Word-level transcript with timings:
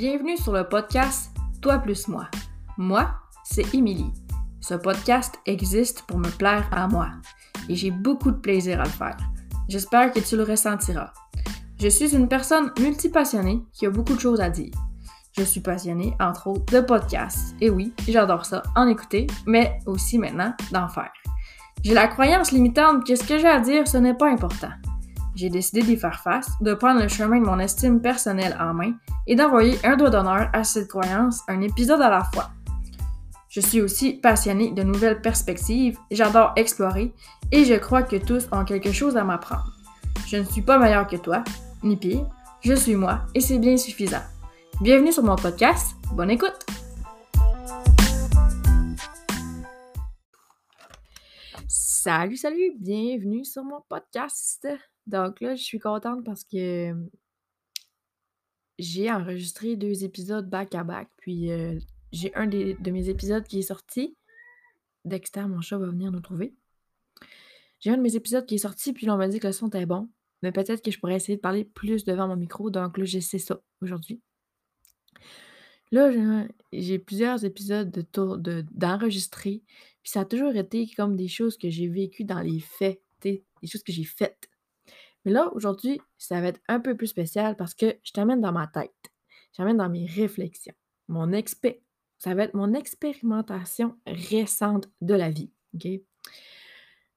Bienvenue 0.00 0.38
sur 0.38 0.54
le 0.54 0.66
podcast 0.66 1.30
Toi 1.60 1.76
plus 1.76 2.08
moi. 2.08 2.26
Moi, 2.78 3.10
c'est 3.44 3.74
Émilie. 3.74 4.10
Ce 4.62 4.72
podcast 4.72 5.38
existe 5.44 6.04
pour 6.08 6.16
me 6.16 6.30
plaire 6.38 6.66
à 6.72 6.88
moi 6.88 7.10
et 7.68 7.76
j'ai 7.76 7.90
beaucoup 7.90 8.30
de 8.30 8.38
plaisir 8.38 8.80
à 8.80 8.84
le 8.84 8.88
faire. 8.88 9.18
J'espère 9.68 10.10
que 10.10 10.20
tu 10.20 10.38
le 10.38 10.44
ressentiras. 10.44 11.12
Je 11.78 11.88
suis 11.88 12.16
une 12.16 12.28
personne 12.28 12.72
multipassionnée 12.80 13.60
qui 13.74 13.84
a 13.84 13.90
beaucoup 13.90 14.14
de 14.14 14.20
choses 14.20 14.40
à 14.40 14.48
dire. 14.48 14.72
Je 15.36 15.42
suis 15.42 15.60
passionnée, 15.60 16.16
entre 16.18 16.46
autres, 16.46 16.72
de 16.72 16.80
podcasts. 16.80 17.54
Et 17.60 17.68
oui, 17.68 17.92
j'adore 18.08 18.46
ça, 18.46 18.62
en 18.76 18.88
écouter, 18.88 19.26
mais 19.46 19.80
aussi 19.84 20.16
maintenant 20.16 20.54
d'en 20.72 20.88
faire. 20.88 21.12
J'ai 21.84 21.92
la 21.92 22.08
croyance 22.08 22.52
limitante 22.52 23.06
que 23.06 23.16
ce 23.16 23.24
que 23.24 23.36
j'ai 23.36 23.48
à 23.48 23.60
dire, 23.60 23.86
ce 23.86 23.98
n'est 23.98 24.14
pas 24.14 24.30
important. 24.30 24.70
J'ai 25.40 25.48
décidé 25.48 25.80
d'y 25.80 25.96
faire 25.96 26.20
face, 26.20 26.50
de 26.60 26.74
prendre 26.74 27.00
le 27.00 27.08
chemin 27.08 27.40
de 27.40 27.46
mon 27.46 27.58
estime 27.58 28.02
personnelle 28.02 28.54
en 28.60 28.74
main 28.74 28.92
et 29.26 29.34
d'envoyer 29.34 29.78
un 29.86 29.96
doigt 29.96 30.10
d'honneur 30.10 30.50
à 30.52 30.64
cette 30.64 30.88
croyance, 30.88 31.40
un 31.48 31.62
épisode 31.62 32.02
à 32.02 32.10
la 32.10 32.24
fois. 32.24 32.50
Je 33.48 33.62
suis 33.62 33.80
aussi 33.80 34.12
passionnée 34.12 34.72
de 34.72 34.82
nouvelles 34.82 35.22
perspectives, 35.22 35.96
j'adore 36.10 36.52
explorer 36.56 37.14
et 37.50 37.64
je 37.64 37.72
crois 37.72 38.02
que 38.02 38.16
tous 38.16 38.48
ont 38.52 38.66
quelque 38.66 38.92
chose 38.92 39.16
à 39.16 39.24
m'apprendre. 39.24 39.72
Je 40.26 40.36
ne 40.36 40.44
suis 40.44 40.60
pas 40.60 40.78
meilleur 40.78 41.06
que 41.06 41.16
toi, 41.16 41.42
ni 41.82 41.96
pire, 41.96 42.26
je 42.60 42.74
suis 42.74 42.94
moi 42.94 43.20
et 43.34 43.40
c'est 43.40 43.58
bien 43.58 43.78
suffisant. 43.78 44.20
Bienvenue 44.82 45.10
sur 45.10 45.22
mon 45.22 45.36
podcast, 45.36 45.96
bonne 46.12 46.32
écoute! 46.32 46.66
Salut, 51.66 52.36
salut, 52.36 52.72
bienvenue 52.78 53.46
sur 53.46 53.64
mon 53.64 53.80
podcast. 53.88 54.68
Donc 55.10 55.40
là, 55.40 55.56
je 55.56 55.62
suis 55.62 55.80
contente 55.80 56.24
parce 56.24 56.44
que 56.44 56.94
j'ai 58.78 59.10
enregistré 59.10 59.76
deux 59.76 60.04
épisodes 60.04 60.48
back 60.48 60.74
à 60.74 60.84
back, 60.84 61.08
puis 61.18 61.50
j'ai 62.12 62.34
un 62.34 62.46
de 62.46 62.90
mes 62.90 63.08
épisodes 63.08 63.44
qui 63.44 63.58
est 63.58 63.62
sorti. 63.62 64.16
Dexter, 65.04 65.46
mon 65.46 65.60
chat, 65.60 65.78
va 65.78 65.86
venir 65.86 66.12
nous 66.12 66.20
trouver. 66.20 66.54
J'ai 67.80 67.90
un 67.90 67.96
de 67.96 68.02
mes 68.02 68.14
épisodes 68.14 68.46
qui 68.46 68.56
est 68.56 68.58
sorti, 68.58 68.92
puis 68.92 69.06
là, 69.06 69.14
on 69.14 69.18
m'a 69.18 69.28
dit 69.28 69.40
que 69.40 69.46
le 69.46 69.52
son 69.52 69.68
était 69.68 69.86
bon. 69.86 70.08
Mais 70.42 70.52
peut-être 70.52 70.82
que 70.82 70.90
je 70.90 70.98
pourrais 70.98 71.16
essayer 71.16 71.36
de 71.36 71.40
parler 71.40 71.64
plus 71.64 72.04
devant 72.04 72.28
mon 72.28 72.36
micro. 72.36 72.70
Donc 72.70 72.96
là, 72.96 73.04
j'essaie 73.04 73.38
ça 73.38 73.60
aujourd'hui. 73.82 74.20
Là, 75.90 76.46
j'ai 76.72 76.98
plusieurs 76.98 77.44
épisodes 77.44 77.90
de 77.90 78.64
d'enregistrer. 78.72 79.62
puis 80.02 80.12
ça 80.12 80.20
a 80.20 80.24
toujours 80.24 80.54
été 80.54 80.88
comme 80.96 81.16
des 81.16 81.28
choses 81.28 81.58
que 81.58 81.68
j'ai 81.68 81.88
vécues 81.88 82.24
dans 82.24 82.40
les 82.40 82.60
faits, 82.60 83.02
des 83.22 83.44
choses 83.64 83.82
que 83.82 83.92
j'ai 83.92 84.04
faites. 84.04 84.48
Mais 85.24 85.32
là, 85.32 85.50
aujourd'hui, 85.54 86.00
ça 86.18 86.40
va 86.40 86.48
être 86.48 86.60
un 86.68 86.80
peu 86.80 86.96
plus 86.96 87.08
spécial 87.08 87.56
parce 87.56 87.74
que 87.74 87.96
je 88.02 88.12
t'amène 88.12 88.40
dans 88.40 88.52
ma 88.52 88.66
tête. 88.66 88.94
Je 89.52 89.58
t'amène 89.58 89.76
dans 89.76 89.88
mes 89.88 90.06
réflexions. 90.06 90.74
Mon 91.08 91.32
expé 91.32 91.82
ça 92.20 92.34
va 92.34 92.44
être 92.44 92.54
mon 92.54 92.74
expérimentation 92.74 93.96
récente 94.06 94.88
de 95.00 95.14
la 95.14 95.30
vie. 95.30 95.50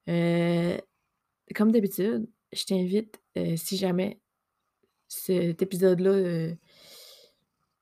Euh, 0.08 0.78
comme 1.54 1.70
d'habitude, 1.70 2.26
je 2.52 2.64
t'invite, 2.64 3.20
euh, 3.36 3.54
si 3.56 3.76
jamais 3.76 4.18
cet 5.06 5.60
épisode-là 5.60 6.10
euh, 6.10 6.54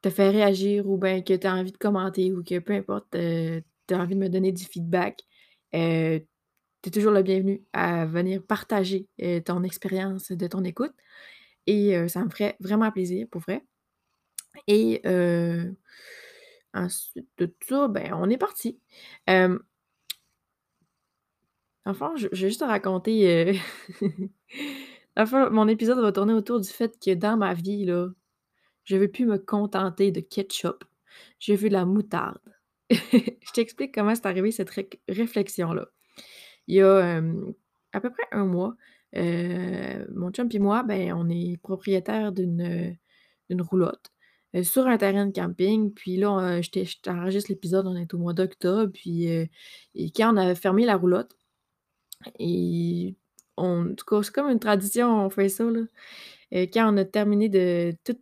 te 0.03 0.11
fait 0.11 0.31
réagir 0.31 0.89
ou 0.89 0.99
bien 0.99 1.23
que 1.23 1.35
tu 1.35 1.47
as 1.47 1.55
envie 1.55 1.71
de 1.71 1.79
commenter 1.79 2.33
ou 2.33 2.43
que 2.43 2.59
peu 2.59 2.73
importe, 2.73 3.13
tu 3.13 3.95
as 3.95 3.99
envie 3.99 4.17
de 4.17 4.21
me 4.21 4.29
donner 4.29 4.51
du 4.51 4.65
feedback, 4.65 5.23
tu 6.83 6.89
es 6.89 6.93
toujours 6.93 7.13
le 7.13 7.23
bienvenu 7.23 7.63
à 7.73 8.07
venir 8.07 8.43
partager 8.43 9.09
euh, 9.23 9.41
ton 9.41 9.63
expérience 9.63 10.33
de 10.33 10.47
ton 10.47 10.65
écoute. 10.65 10.93
Et 11.67 11.97
euh, 11.97 12.09
ça 12.09 12.25
me 12.25 12.31
ferait 12.31 12.57
vraiment 12.61 12.91
plaisir, 12.91 13.27
pour 13.31 13.41
vrai. 13.43 13.65
Et 14.67 15.01
euh, 15.07 15.71
ensuite 16.75 17.29
de 17.39 17.55
ça, 17.69 17.89
ben, 17.89 18.13
on 18.15 18.29
est 18.31 18.39
parti. 18.39 18.81
enfin, 21.85 22.13
je, 22.17 22.29
je, 22.33 22.43
vais 22.43 22.49
juste 22.49 22.61
te 22.61 22.65
raconter. 22.65 23.61
enfin, 25.17 25.51
mon 25.51 25.69
épisode 25.69 26.01
va 26.01 26.13
tourner 26.13 26.35
autour 26.35 26.61
du 26.61 26.69
fait 26.69 26.99
que 26.99 27.15
dans 27.15 27.37
ma 27.37 27.55
vie, 27.55 27.85
là, 27.85 28.09
je 28.85 28.97
ne 28.97 29.01
veux 29.01 29.09
plus 29.09 29.27
me 29.27 29.39
contenter 29.39 30.11
de 30.11 30.21
ketchup. 30.21 30.85
Je 31.39 31.55
veux 31.55 31.69
de 31.69 31.75
la 31.75 31.85
moutarde. 31.85 32.41
je 32.91 33.53
t'explique 33.53 33.95
comment 33.95 34.15
c'est 34.15 34.27
arrivé 34.27 34.51
cette 34.51 34.71
réflexion-là. 35.09 35.87
Il 36.69 36.77
y 36.77 36.81
a, 36.83 37.21
à 37.93 38.01
peu 38.01 38.11
près 38.11 38.27
un 38.33 38.47
mois, 38.47 38.77
mon 39.15 40.31
chum 40.31 40.49
et 40.51 40.59
moi, 40.59 40.83
ben, 40.83 41.13
on 41.13 41.29
est 41.29 41.57
propriétaire 41.63 42.33
d'une, 42.33 42.97
roulotte, 43.61 44.13
sur 44.63 44.87
un 44.87 44.97
terrain 44.99 45.27
de 45.27 45.33
camping. 45.33 45.93
Puis 45.93 46.17
là, 46.17 46.61
je 46.63 47.01
t'enregistre 47.03 47.51
l'épisode, 47.51 47.87
on 47.87 47.97
est 47.97 48.13
au 48.15 48.19
mois 48.19 48.33
d'octobre, 48.35 48.93
puis, 48.93 49.29
quand 50.17 50.35
on 50.35 50.37
a 50.39 50.55
fermé 50.55 50.85
la 50.87 50.97
roulotte 50.97 51.37
et 52.39 53.17
en 53.57 53.95
tout 53.95 54.05
cas, 54.07 54.23
c'est 54.23 54.33
comme 54.33 54.49
une 54.51 54.59
tradition, 54.59 55.27
on 55.27 55.31
fait 55.31 55.49
ça, 55.49 55.65
là. 55.65 55.81
quand 56.73 56.93
on 56.93 56.97
a 56.97 57.05
terminé 57.05 57.49
de 57.49 57.95
tout, 58.05 58.17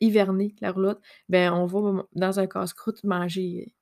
hiverner 0.00 0.54
la 0.60 0.70
roulotte, 0.72 1.00
ben, 1.28 1.52
on 1.52 1.66
va 1.66 2.06
dans 2.14 2.38
un 2.40 2.46
casse-croûte 2.46 3.02
manger, 3.04 3.74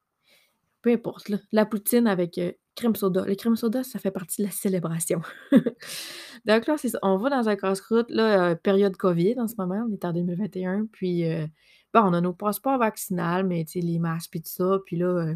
peu 0.82 0.90
importe, 0.90 1.30
la 1.52 1.66
poutine 1.66 2.06
avec, 2.06 2.40
crème 2.80 2.96
soda. 2.96 3.24
Crème 3.36 3.56
soda, 3.56 3.84
ça 3.84 3.98
fait 3.98 4.10
partie 4.10 4.42
de 4.42 4.46
la 4.46 4.52
célébration. 4.52 5.20
Donc 6.46 6.66
là, 6.66 6.76
c'est 6.78 6.88
ça. 6.88 6.98
On 7.02 7.16
va 7.16 7.30
dans 7.30 7.48
un 7.48 7.56
casse-croûte, 7.56 8.10
là, 8.10 8.50
euh, 8.50 8.54
période 8.54 8.96
COVID 8.96 9.38
en 9.38 9.46
ce 9.48 9.54
moment, 9.58 9.86
on 9.88 9.92
est 9.92 10.04
en 10.04 10.12
2021, 10.12 10.86
puis 10.86 11.28
euh, 11.30 11.46
bon, 11.92 12.00
on 12.00 12.12
a 12.14 12.20
nos 12.20 12.32
passeports 12.32 12.78
vaccinales, 12.78 13.46
mais 13.46 13.64
tu 13.64 13.72
sais, 13.72 13.80
les 13.80 13.98
masques 13.98 14.30
puis 14.30 14.40
tout 14.40 14.50
ça, 14.50 14.78
puis 14.86 14.96
là, 14.96 15.06
euh, 15.06 15.34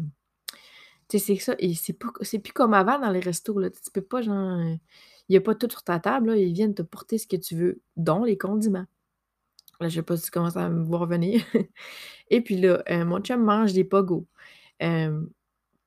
tu 1.07 1.19
sais, 1.19 1.19
c'est 1.19 1.35
ça, 1.37 1.55
et 1.59 1.73
c'est 1.75 1.97
c'est 2.21 2.39
plus 2.39 2.53
comme 2.53 2.73
avant 2.73 2.99
dans 2.99 3.11
les 3.11 3.19
restos, 3.19 3.59
là, 3.59 3.69
tu 3.69 3.79
peux 3.93 4.01
pas, 4.01 4.21
genre, 4.21 4.59
il 4.59 4.79
n'y 5.29 5.37
a 5.37 5.41
pas 5.41 5.55
tout 5.55 5.69
sur 5.69 5.83
ta 5.83 5.99
table, 5.99 6.31
là, 6.31 6.37
ils 6.37 6.53
viennent 6.53 6.75
te 6.75 6.81
porter 6.81 7.17
ce 7.17 7.27
que 7.27 7.37
tu 7.37 7.55
veux, 7.55 7.81
dont 7.97 8.23
les 8.23 8.37
condiments. 8.37 8.85
Là, 9.79 9.89
je 9.89 9.95
sais 9.95 10.03
pas 10.03 10.17
si 10.17 10.23
tu 10.25 10.31
commences 10.31 10.57
à 10.57 10.69
me 10.69 10.83
voir 10.83 11.05
venir. 11.05 11.43
et 12.29 12.41
puis 12.41 12.57
là, 12.57 12.81
mon 13.05 13.19
chum 13.19 13.43
mange 13.43 13.73
des 13.73 13.83
pogos. 13.83 14.25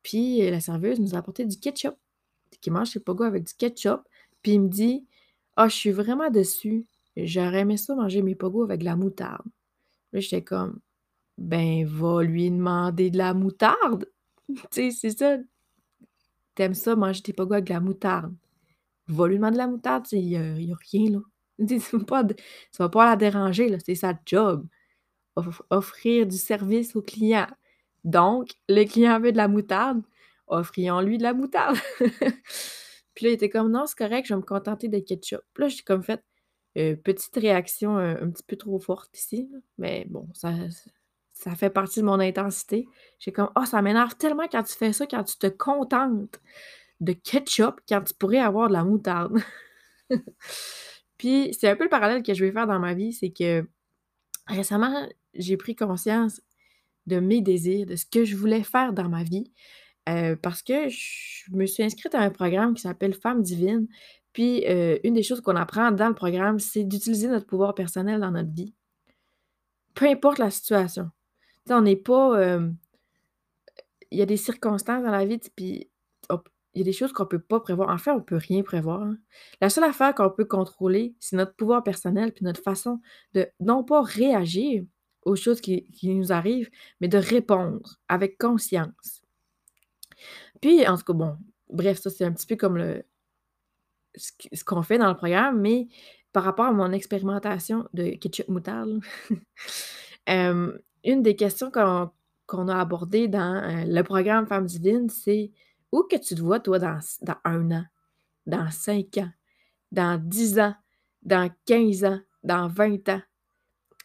Puis 0.09 0.41
la 0.51 0.59
serveuse 0.59 0.99
nous 1.01 1.15
a 1.15 1.19
apporté 1.19 1.45
du 1.45 1.59
ketchup, 1.59 1.95
qui 2.63 2.71
mange 2.71 2.89
ses 2.89 3.01
pogos 3.01 3.25
avec 3.25 3.45
du 3.45 3.53
ketchup. 3.53 4.01
Puis 4.41 4.53
il 4.53 4.63
me 4.63 4.69
dit 4.69 5.07
Ah, 5.55 5.69
je 5.69 5.75
suis 5.75 5.91
vraiment 5.91 6.31
déçu. 6.31 6.87
J'aurais 7.15 7.61
aimé 7.61 7.77
ça 7.77 7.95
manger 7.95 8.23
mes 8.23 8.35
pogos 8.35 8.63
avec 8.63 8.81
de 8.81 8.87
la 8.87 8.97
moutarde. 8.97 9.45
Là, 10.15 10.21
j'étais 10.21 10.43
comme 10.43 10.81
Ben, 11.37 11.85
va 11.85 12.23
lui 12.23 12.51
demander 12.51 13.11
de 13.11 13.19
la 13.19 13.35
moutarde. 13.35 14.11
tu 14.49 14.57
sais, 14.71 14.91
c'est 14.93 15.19
ça. 15.19 15.37
T'aimes 16.55 16.73
ça, 16.73 16.97
manger 16.97 17.21
tes 17.21 17.35
pogos 17.35 17.53
avec 17.53 17.67
de 17.67 17.75
la 17.75 17.81
moutarde. 17.81 18.35
Va 19.09 19.29
lui 19.29 19.37
demander 19.37 19.57
de 19.57 19.59
la 19.59 19.67
moutarde, 19.67 20.07
il 20.13 20.25
n'y 20.25 20.37
a, 20.37 20.41
a, 20.41 20.79
rien, 20.91 21.11
là. 21.11 21.79
ça 21.79 21.99
va 21.99 22.23
va 22.79 22.89
pas 22.89 23.11
la 23.11 23.17
déranger, 23.17 23.69
là. 23.69 23.77
C'est 23.85 23.95
sa 23.95 24.15
job. 24.25 24.67
offrir 25.69 26.27
du 26.27 26.39
service 26.39 26.97
au 26.97 27.03
client. 27.03 27.47
Donc, 28.05 28.51
le 28.69 28.85
client 28.85 29.21
veut 29.21 29.33
de 29.33 29.37
la 29.37 29.49
moutarde, 29.49 30.03
offrions-lui 30.47 31.19
de 31.19 31.23
la 31.23 31.35
moutarde. 31.35 31.77
puis 33.15 33.27
là, 33.27 33.31
il 33.31 33.33
était 33.33 33.49
comme, 33.49 33.71
non, 33.71 33.87
c'est 33.87 33.99
correct, 33.99 34.27
je 34.27 34.35
vais 34.35 34.41
me 34.41 34.45
contenter 34.45 34.89
de 34.89 34.99
ketchup. 34.99 35.43
Là, 35.57 35.69
j'ai 35.69 35.83
comme 35.83 36.03
fait, 36.03 36.23
euh, 36.77 36.97
petite 36.97 37.35
réaction 37.37 37.97
un, 37.97 38.31
petit 38.31 38.45
peu 38.47 38.57
trop 38.57 38.79
forte 38.79 39.17
ici, 39.19 39.51
mais 39.79 40.07
bon, 40.09 40.29
ça, 40.35 40.53
ça 41.33 41.55
fait 41.55 41.71
partie 41.71 42.01
de 42.01 42.05
mon 42.05 42.21
intensité. 42.21 42.87
J'ai 43.19 43.33
comme, 43.33 43.51
oh, 43.57 43.65
ça 43.65 43.83
m'énerve 43.83 44.17
tellement 44.17 44.49
quand 44.51 44.63
tu 44.63 44.75
fais 44.75 44.93
ça, 44.93 45.07
quand 45.07 45.25
tu 45.25 45.37
te 45.37 45.47
contentes 45.47 46.41
de 47.01 47.13
ketchup, 47.13 47.81
quand 47.89 48.03
tu 48.03 48.15
pourrais 48.15 48.39
avoir 48.39 48.69
de 48.69 48.75
la 48.75 48.85
moutarde. 48.85 49.39
Puis, 51.19 51.55
c'est 51.59 51.69
un 51.69 51.77
peu 51.77 51.85
le 51.85 51.91
parallèle 51.91 52.23
que 52.23 52.35
je 52.35 52.45
vais 52.45 52.53
faire 52.53 52.67
dans 52.67 52.79
ma 52.79 52.95
vie, 52.95 53.13
c'est 53.13 53.31
que 53.31 53.67
récemment, 54.47 55.09
j'ai 55.35 55.57
pris 55.57 55.77
conscience 55.77 56.41
de 57.09 57.21
mes 57.21 57.41
désirs, 57.41 57.87
de 57.87 57.97
ce 57.97 58.07
que 58.07 58.25
je 58.25 58.37
voulais 58.37 58.63
faire 58.63 58.93
dans 58.93 59.09
ma 59.09 59.25
vie. 59.25 59.53
Euh, 60.09 60.37
parce 60.37 60.63
que 60.63 60.89
je 60.89 61.51
me 61.51 61.67
suis 61.67 61.83
inscrite 61.83 62.15
à 62.15 62.21
un 62.21 62.31
programme 62.31 62.75
qui 62.75 62.83
s'appelle 62.83 63.15
Femme 63.15 63.43
divine. 63.43 63.89
Puis, 64.33 64.65
euh, 64.67 64.99
une 65.05 65.15
des 65.15 65.23
choses 65.23 65.41
qu'on 65.41 65.57
apprend 65.57 65.91
dans 65.91 66.09
le 66.09 66.15
programme, 66.15 66.59
c'est 66.59 66.85
d'utiliser 66.85 67.29
notre 67.29 67.47
pouvoir 67.47 67.75
personnel 67.75 68.21
dans 68.21 68.31
notre 68.31 68.53
vie. 68.53 68.75
Peu 69.95 70.07
importe 70.07 70.39
la 70.39 70.51
situation. 70.51 71.11
on 71.71 71.83
n'est 71.83 71.97
pas. 71.97 72.39
Euh, 72.39 72.71
il 74.11 74.19
y 74.19 74.23
a 74.23 74.27
des 74.27 74.39
circonstances 74.39 75.03
dans 75.03 75.11
la 75.11 75.27
vie, 75.27 75.41
puis 75.55 75.91
il 76.75 76.79
y 76.79 76.83
a 76.83 76.85
des 76.85 76.93
choses 76.93 77.13
qu'on 77.13 77.25
ne 77.25 77.29
peut 77.29 77.41
pas 77.41 77.61
prévoir. 77.61 77.91
En 77.91 77.99
fait, 77.99 78.11
on 78.11 78.17
ne 78.17 78.21
peut 78.21 78.37
rien 78.37 78.63
prévoir. 78.63 79.03
Hein. 79.03 79.19
La 79.61 79.69
seule 79.69 79.85
affaire 79.85 80.15
qu'on 80.15 80.31
peut 80.31 80.45
contrôler, 80.45 81.15
c'est 81.19 81.37
notre 81.37 81.55
pouvoir 81.55 81.83
personnel, 81.83 82.33
puis 82.33 82.45
notre 82.45 82.63
façon 82.63 83.01
de 83.35 83.47
non 83.61 83.85
pas 83.85 84.01
réagir, 84.03 84.85
aux 85.23 85.37
choses 85.37 85.61
qui, 85.61 85.87
nous 86.03 86.33
arrivent, 86.33 86.71
mais 87.01 87.09
de 87.09 87.19
répondre 87.19 87.97
avec 88.09 88.39
conscience. 88.39 89.23
Puis, 90.61 90.87
en 90.87 90.97
tout 90.97 91.05
cas, 91.05 91.13
bon, 91.13 91.37
bref, 91.71 92.01
ça, 92.01 92.11
c'est 92.11 92.25
un 92.25 92.33
petit 92.33 92.47
peu 92.47 92.57
comme 92.57 92.77
le, 92.77 93.05
ce 94.17 94.65
qu'on 94.65 94.83
fait 94.83 94.99
dans 94.99 95.09
le 95.09 95.17
programme, 95.17 95.61
mais 95.61 95.89
par 96.33 96.45
rapport 96.45 96.67
à 96.67 96.73
mon 96.73 96.93
expérimentation 96.93 97.89
de 97.95 98.11
ketchup 98.11 98.49
moutarde, 98.49 99.01
une 100.27 101.23
des 101.23 101.37
questions 101.37 101.71
qu'on 101.71 102.69
a 102.69 102.81
abordées 102.81 103.29
dans, 103.29 103.63
heu, 103.63 103.85
le 103.87 104.03
programme 104.03 104.47
Femmes 104.47 104.67
divines, 104.67 105.09
c'est: 105.09 105.53
«Où 105.93 106.03
que 106.03 106.17
tu 106.17 106.35
te 106.35 106.41
vois 106.41 106.61
toi 106.61 106.79
dans 106.79 106.99
dans 107.23 107.37
1 107.45 107.71
an, 107.73 107.85
dans 108.47 108.71
5 108.71 109.19
ans, 109.19 109.31
dans 109.93 110.21
10 110.23 110.59
ans, 110.59 110.75
dans 111.23 111.51
15 111.67 112.05
ans, 112.05 112.21
dans 112.43 112.69
20 112.69 113.09
ans?» 113.09 113.23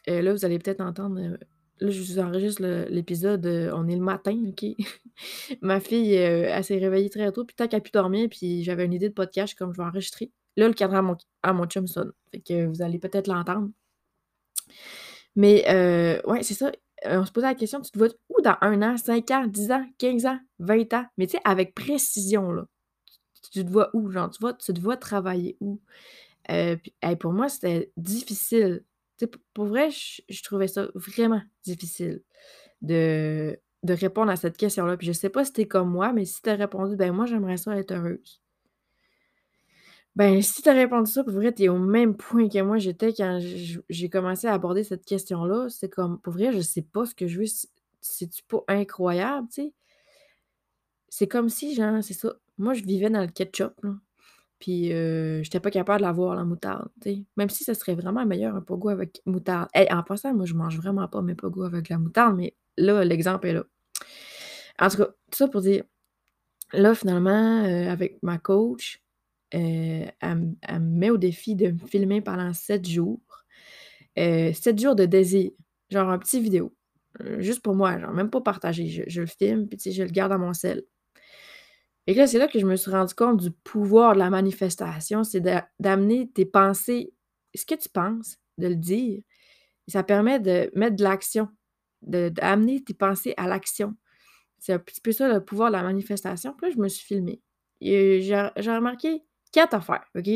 Heu, 0.08 0.20
là, 0.22 0.32
vous 0.32 0.44
allez 0.44 0.58
peut-être 0.58 0.80
entendre, 0.80 1.20
heu, 1.20 1.38
là, 1.80 1.90
je 1.90 2.00
vous 2.00 2.18
enregistre 2.18 2.62
l'épisode, 2.90 3.46
heu, 3.46 3.70
on 3.74 3.88
est 3.88 3.96
le 3.96 4.02
matin, 4.02 4.36
OK? 4.48 4.64
Ma 5.62 5.80
fille, 5.80 6.14
elle 6.14 6.64
s'est 6.64 6.78
réveillée 6.78 7.10
très 7.10 7.30
tôt, 7.32 7.44
puis 7.44 7.56
tant 7.56 7.68
qu'elle 7.68 7.78
a 7.78 7.82
pu 7.82 7.90
dormir, 7.92 8.28
puis 8.30 8.64
j'avais 8.64 8.84
une 8.86 8.92
idée 8.94 9.08
de 9.10 9.14
podcast, 9.14 9.54
comme: 9.58 9.72
«Je 9.74 9.78
vais 9.82 9.88
enregistrer». 9.88 10.32
Là, 10.56 10.68
le 10.68 10.74
cadran 10.74 10.98
à 10.98 11.02
mon 11.02 11.16
à 11.42 11.52
mon 11.52 11.66
chum 11.66 11.86
sonne, 11.88 12.12
fait 12.32 12.40
que 12.40 12.66
vous 12.66 12.82
allez 12.82 12.98
peut-être 12.98 13.26
l'entendre. 13.28 13.70
Mais 15.36 15.64
ouais, 16.26 16.42
c'est 16.42 16.54
ça, 16.54 16.72
on 17.04 17.24
se 17.24 17.32
posait 17.32 17.46
la 17.46 17.54
question: 17.54 17.80
«Tu 17.80 17.90
te 17.90 17.98
vois 17.98 18.08
où 18.28 18.40
dans 18.42 18.56
1 18.60 18.82
an, 18.82 18.96
5 18.96 19.30
ans, 19.30 19.46
10 19.46 19.70
ans, 19.72 19.84
15 19.98 20.26
ans, 20.26 20.38
20 20.58 20.92
ans?» 20.94 21.04
mais 21.18 21.26
tu 21.26 21.32
sais, 21.32 21.42
avec 21.44 21.74
précision, 21.74 22.52
là. 22.52 22.66
Tu 23.52 23.64
te 23.64 23.70
vois 23.70 23.90
où? 23.94 24.10
Genre, 24.10 24.30
tu 24.30 24.40
vois 24.40 24.54
tu 24.54 24.74
te 24.74 24.80
vois 24.80 24.96
travailler 24.98 25.56
où? 25.60 25.80
Heu, 26.50 26.78
puis 26.78 26.94
pour 27.20 27.32
moi, 27.34 27.48
c'était 27.50 27.92
difficile. 27.98 28.84
Pour 29.52 29.66
vrai, 29.66 29.90
je 29.90 30.42
trouvais 30.42 30.68
ça 30.68 30.88
vraiment 30.94 31.42
difficile 31.62 32.22
de 32.82 33.58
répondre 33.86 34.30
à 34.30 34.36
cette 34.36 34.56
question-là. 34.56 34.96
Puis 34.96 35.06
je 35.06 35.12
sais 35.12 35.30
pas 35.30 35.44
si 35.44 35.52
tu 35.52 35.62
es 35.62 35.68
comme 35.68 35.90
moi, 35.90 36.12
mais 36.12 36.24
si 36.24 36.42
tu 36.42 36.50
as 36.50 36.54
répondu: 36.54 36.96
«Ben, 36.96 37.12
moi, 37.12 37.26
j'aimerais 37.26 37.56
ça 37.56 37.76
être 37.76 37.92
heureuse». 37.92 38.40
Ben, 40.16 40.40
si 40.42 40.62
tu 40.62 40.68
as 40.68 40.74
répondu 40.74 41.10
ça, 41.10 41.24
pour 41.24 41.32
vrai, 41.32 41.52
tu 41.52 41.64
es 41.64 41.68
au 41.68 41.78
même 41.78 42.16
point 42.16 42.48
que 42.48 42.62
moi 42.62 42.78
j'étais 42.78 43.12
quand 43.12 43.40
j'ai 43.88 44.08
commencé 44.08 44.46
à 44.46 44.54
aborder 44.54 44.84
cette 44.84 45.04
question-là. 45.04 45.68
C'est 45.70 45.88
comme, 45.88 46.20
pour 46.20 46.34
vrai, 46.34 46.52
je 46.52 46.60
sais 46.60 46.82
pas 46.82 47.04
ce 47.04 47.14
que 47.16 47.26
je 47.26 47.40
veux. 47.40 47.46
C'est-tu 48.00 48.44
pas 48.44 48.62
incroyable, 48.68 49.48
tu 49.48 49.62
sais? 49.62 49.72
C'est 51.08 51.26
comme 51.26 51.48
si, 51.48 51.74
genre, 51.74 52.02
c'est 52.02 52.14
ça, 52.14 52.34
moi, 52.58 52.74
je 52.74 52.82
vivais 52.84 53.10
dans 53.10 53.22
le 53.22 53.28
ketchup, 53.28 53.74
là, 53.82 53.94
puis 54.58 54.92
heu, 54.92 55.42
j'étais 55.42 55.60
pas 55.60 55.70
capable 55.70 56.00
de 56.00 56.06
l'avoir, 56.06 56.34
la 56.36 56.44
moutarde? 56.44 56.88
Même 57.36 57.50
si 57.50 57.64
ça 57.64 57.74
serait 57.74 57.94
vraiment 57.94 58.26
meilleur 58.26 58.54
un 58.56 58.60
pogo 58.62 58.88
avec 58.90 59.22
moutarde. 59.26 59.68
Hey, 59.74 59.88
en 59.92 60.02
passant, 60.02 60.34
moi, 60.34 60.46
je 60.46 60.54
mange 60.54 60.76
vraiment 60.78 61.08
pas 61.08 61.22
mes 61.22 61.34
pogos 61.34 61.64
avec 61.64 61.88
la 61.88 61.98
moutarde, 61.98 62.36
mais 62.36 62.54
là, 62.78 63.04
l'exemple 63.04 63.46
est 63.48 63.52
là. 63.54 63.64
En 64.78 64.88
tout 64.88 64.96
cas, 64.98 65.06
tout 65.06 65.36
ça 65.38 65.48
pour 65.48 65.60
dire, 65.60 65.84
là, 66.72 66.94
finalement, 66.94 67.64
heu, 67.66 67.88
avec 67.88 68.18
ma 68.22 68.38
coach, 68.38 69.02
heu, 69.54 69.58
elle 70.22 70.36
me 70.70 70.78
met 70.80 71.10
au 71.10 71.18
défi 71.18 71.56
de 71.56 71.70
me 71.72 71.78
filmer 71.88 72.20
pendant 72.22 72.52
7 72.54 72.88
jours, 72.88 73.20
heu, 74.18 74.52
7 74.54 74.80
jours 74.80 74.96
de 74.96 75.06
désir, 75.06 75.52
genre 75.90 76.10
un 76.10 76.18
petit 76.18 76.40
vidéo, 76.40 76.74
juste 77.38 77.62
pour 77.62 77.74
moi, 77.76 77.98
genre 78.00 78.12
même 78.12 78.30
pas 78.30 78.40
partagé. 78.42 78.88
Je 78.88 79.04
je 79.08 79.22
le 79.22 79.26
filme, 79.28 79.68
puis 79.68 79.92
je 79.92 80.02
le 80.04 80.10
garde 80.10 80.32
dans 80.32 80.38
mon 80.40 80.54
cell. 80.54 80.84
Et 82.06 82.14
là, 82.14 82.26
c'est 82.26 82.38
là 82.38 82.48
que 82.48 82.58
je 82.58 82.66
me 82.66 82.76
suis 82.76 82.90
rendu 82.90 83.14
compte 83.14 83.40
du 83.40 83.50
pouvoir 83.50 84.14
de 84.14 84.18
la 84.18 84.30
manifestation, 84.30 85.24
c'est 85.24 85.40
d'a 85.40 85.68
d'amener 85.80 86.30
tes 86.30 86.44
pensées 86.44 87.14
ce 87.54 87.64
que 87.64 87.74
tu 87.74 87.88
penses, 87.88 88.38
de 88.58 88.68
le 88.68 88.76
dire. 88.76 89.22
Ça 89.88 90.02
permet 90.02 90.40
de 90.40 90.70
mettre 90.74 90.96
de 90.96 91.04
l'action, 91.04 91.48
d'amener 92.02 92.82
tes 92.84 92.94
pensées 92.94 93.34
à 93.36 93.46
l'action. 93.48 93.94
C'est 94.58 94.72
un 94.74 94.78
petit 94.78 95.00
peu 95.00 95.12
ça 95.12 95.28
le 95.32 95.44
pouvoir 95.44 95.70
de 95.70 95.76
la 95.76 95.82
manifestation. 95.82 96.54
Puis 96.54 96.68
là, 96.68 96.74
je 96.76 96.80
me 96.80 96.88
suis 96.88 97.06
filmée 97.06 97.40
et 97.80 98.22
j'ai 98.22 98.36
remarqué 98.72 99.24
4 99.52 99.74
affaires, 99.74 100.04
OK? 100.16 100.28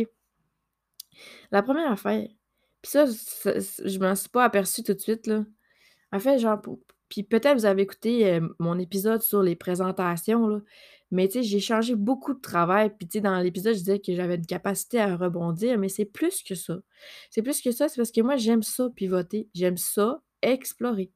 La 1.53 1.63
1re 1.63 1.93
affaire, 1.93 2.29
puis 2.83 2.91
ça, 2.91 3.07
c 3.07 3.61
je 3.85 3.99
m'en 3.99 4.15
suis 4.15 4.29
pas 4.29 4.45
aperçue 4.45 4.83
tout 4.83 4.95
de 4.95 5.01
suite, 5.01 5.27
là. 5.27 5.45
En 6.13 6.21
fait, 6.21 6.39
genre, 6.39 6.61
puis 7.09 7.23
peut-être 7.23 7.55
vous 7.59 7.67
avez 7.67 7.83
écouté, 7.83 8.21
hem, 8.23 8.55
mon 8.59 8.79
épisode 8.79 9.23
sur 9.23 9.43
les 9.43 9.57
présentations, 9.57 10.47
là, 10.49 10.61
mais 11.11 11.29
tu 11.29 11.35
sais, 11.35 11.43
j'ai 11.43 11.61
changé 11.61 11.95
beaucoup 11.95 12.35
de 12.35 12.41
travail, 12.41 12.91
puis 12.97 13.07
tu 13.09 13.19
sais, 13.19 13.21
dans 13.23 13.39
l'épisode, 13.41 13.75
je 13.75 13.79
disais 13.81 13.99
que 14.01 14.15
j'avais 14.15 14.37
une 14.37 14.47
capacité 14.47 15.01
à 15.01 15.17
rebondir, 15.17 15.79
mais 15.79 15.89
c'est 15.89 16.05
plus 16.05 16.43
que 16.43 16.55
ça. 16.55 16.79
C'est 17.31 17.43
plus 17.43 17.61
que 17.61 17.71
ça, 17.73 17.89
c'est 17.89 17.97
parce 17.97 18.13
que 18.13 18.21
moi, 18.21 18.37
j'aime 18.37 18.63
ça 18.63 18.89
pivoter, 18.95 19.49
j'aime 19.55 19.77
ça 19.77 20.23
explorer. 20.43 21.13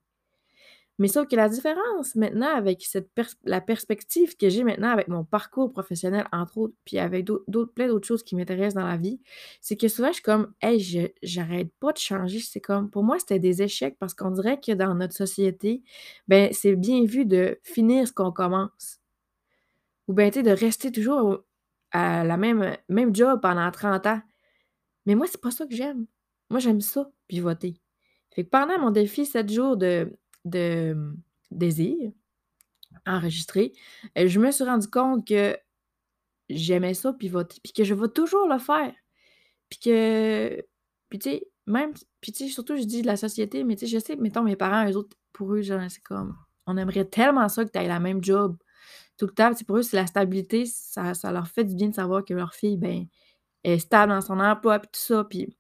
Mais 0.99 1.09
sauf 1.09 1.27
que 1.27 1.37
la 1.37 1.49
différence 1.49 2.15
maintenant 2.15 2.55
avec 2.55 2.83
cette 2.83 3.11
la 3.45 3.61
perspective 3.61 4.37
que 4.37 4.49
j'ai 4.51 4.63
maintenant 4.63 4.91
avec 4.91 5.09
mon 5.09 5.25
parcours 5.25 5.73
professionnel, 5.73 6.27
entre 6.33 6.59
autres, 6.59 6.75
puis 6.85 6.99
avec 6.99 7.27
plein 7.75 7.89
d'autres 7.89 8.07
choses 8.07 8.23
qui 8.23 8.37
m'intéressent 8.37 8.75
dans 8.75 8.87
la 8.87 8.99
vie, 8.99 9.21
c'est 9.61 9.77
que 9.77 9.89
souvent, 9.89 10.09
je 10.09 10.15
suis 10.15 10.23
comme: 10.23 10.53
«Hey, 10.61 11.11
j'arrête 11.23 11.73
pas 11.81 11.93
de 11.93 11.99
changer». 11.99 12.41
C'est 12.41 12.61
comme 12.61 12.91
pour 12.91 13.03
moi, 13.05 13.19
c'était 13.19 13.39
des 13.39 13.63
échecs 13.63 13.97
parce 13.99 14.15
qu'on 14.15 14.31
dirait 14.31 14.61
que 14.61 14.73
dans 14.73 14.95
notre 14.95 15.15
société, 15.15 15.83
ben, 16.29 16.51
c'est 16.53 16.77
bien 16.77 17.05
vu 17.05 17.25
de 17.25 17.59
finir 17.65 18.07
ce 18.07 18.13
qu'on 18.13 18.33
commence. 18.33 19.02
Ou 20.13 20.15
ben, 20.15 20.31
tu 20.31 20.41
sais, 20.41 20.43
de 20.43 20.51
rester 20.51 20.93
toujours 20.93 21.43
à 21.91 22.23
la 22.23 22.37
même 22.37 22.77
même 22.91 23.15
job 23.15 23.41
pendant 23.41 23.71
30 23.71 24.07
ans. 24.07 24.21
Mais 25.07 25.15
moi, 25.15 25.27
c'est 25.27 25.41
pas 25.41 25.51
ça 25.51 25.67
que 25.67 25.75
j'aime. 25.75 26.07
Moi, 26.51 26.61
j'aime 26.61 26.83
ça, 26.83 27.11
pivoter. 27.29 27.81
Fait 28.35 28.45
que 28.45 28.51
pendant 28.51 28.79
mon 28.79 28.91
défi 28.91 29.25
7 29.25 29.51
jours 29.51 29.79
de 29.79 30.13
de, 30.45 30.95
désir, 31.51 32.13
enregistré, 33.07 33.73
heu, 34.19 34.27
je 34.29 34.41
me 34.41 34.51
suis 34.53 34.65
rendu 34.65 34.89
compte 34.89 35.27
que 35.27 35.57
j'aimais 36.51 36.95
ça 36.95 37.15
pivoter, 37.15 37.59
puis 37.65 37.73
que 37.73 37.85
je 37.85 37.95
vais 37.95 38.09
toujours 38.09 38.49
le 38.49 38.59
faire. 38.59 38.95
Puis 39.71 39.81
que 39.81 40.63
puis 41.11 41.19
tu 41.21 41.31
sais, 41.31 41.49
même 41.67 41.95
puis 42.21 42.33
tu 42.33 42.47
sais, 42.49 42.51
surtout 42.53 42.77
je 42.77 42.85
dis 42.85 43.03
de 43.03 43.07
la 43.09 43.17
société, 43.17 43.65
mais 43.65 43.77
tu 43.77 43.87
sais, 43.87 43.99
je 43.99 43.99
sais 43.99 44.17
mettons, 44.17 44.43
mes 44.43 44.57
parents, 44.57 44.87
eux 44.91 44.97
autres, 44.97 45.17
pour 45.33 45.55
eux, 45.55 45.63
genre, 45.63 45.81
c'est 45.91 46.03
comme: 46.03 46.37
«On 46.67 46.77
aimerait 46.77 47.07
tellement 47.07 47.49
ça 47.49 47.65
que 47.65 47.71
tu 47.71 47.79
ailles 47.79 47.89
la 47.89 48.01
même 48.01 48.23
job 48.25 48.59
tout 49.19 49.27
le 49.27 49.33
temps». 49.33 49.51
Tu 49.51 49.59
sais, 49.59 49.65
pour 49.65 49.77
eux, 49.79 49.83
c'est 49.83 49.97
la 49.97 50.07
stabilité, 50.07 50.67
ça 50.67 51.15
ça 51.15 51.33
leur 51.33 51.49
fait 51.49 51.65
du 51.65 51.75
bien 51.75 51.89
de 51.89 51.95
savoir 51.95 52.25
que 52.25 52.35
leur 52.35 52.55
fille, 52.55 52.77
ben, 52.79 53.07
est 53.65 53.79
stable 53.79 54.13
dans 54.13 54.21
son 54.23 54.41
emploi, 54.41 54.79
puis 54.81 54.91
tout 54.93 55.01
ça, 55.01 55.25
puis 55.25 55.57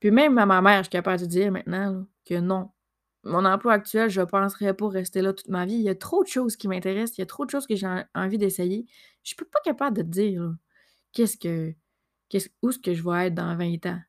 puis 0.00 0.10
même 0.10 0.38
à 0.38 0.46
ma 0.46 0.60
mère, 0.62 0.78
je 0.78 0.82
suis 0.84 0.90
capable 0.90 1.20
de 1.20 1.26
dire 1.26 1.50
maintenant, 1.52 2.06
que 2.24 2.34
non. 2.38 2.70
Mon 3.24 3.44
emploi 3.44 3.72
actuel, 3.74 4.08
je 4.10 4.22
penserais 4.22 4.74
pas 4.74 4.88
rester 4.88 5.22
là 5.22 5.32
toute 5.32 5.48
ma 5.48 5.66
vie. 5.66 5.74
Il 5.74 5.82
y 5.82 5.88
a 5.88 5.94
trop 5.96 6.22
de 6.22 6.28
choses 6.28 6.56
qui 6.56 6.68
m'intéressent, 6.68 7.18
il 7.18 7.22
y 7.22 7.24
a 7.24 7.26
trop 7.26 7.44
de 7.44 7.50
choses 7.50 7.66
que 7.66 7.74
j'ai 7.76 7.86
en 7.86 8.04
envie 8.14 8.38
d'essayer. 8.38 8.86
Je 9.24 9.30
suis 9.34 9.36
pas 9.36 9.60
capable 9.64 9.96
de 9.96 10.02
te 10.02 10.08
dire, 10.08 10.54
qu'est-ce 11.12 11.36
que 11.36 11.74
où 12.62 12.70
est-ce 12.70 12.78
que 12.78 12.94
je 12.94 13.02
vais 13.02 13.28
être 13.28 13.34
dans 13.34 13.56
20 13.56 13.86
ans, 13.86 14.00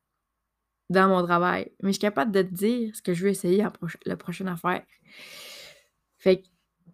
dans 0.90 1.08
mon 1.10 1.24
travail, 1.24 1.72
mais 1.82 1.90
je 1.90 1.94
suis 1.94 2.02
capable 2.02 2.32
de 2.32 2.42
te 2.42 2.54
dire 2.54 2.96
ce 2.96 3.02
que 3.02 3.14
je 3.14 3.24
veux 3.24 3.30
essayer 3.30 3.66
la 4.06 4.18
prochaine 4.18 4.48
affaire. 4.50 4.84
Fait 6.18 6.42
que 6.42 6.48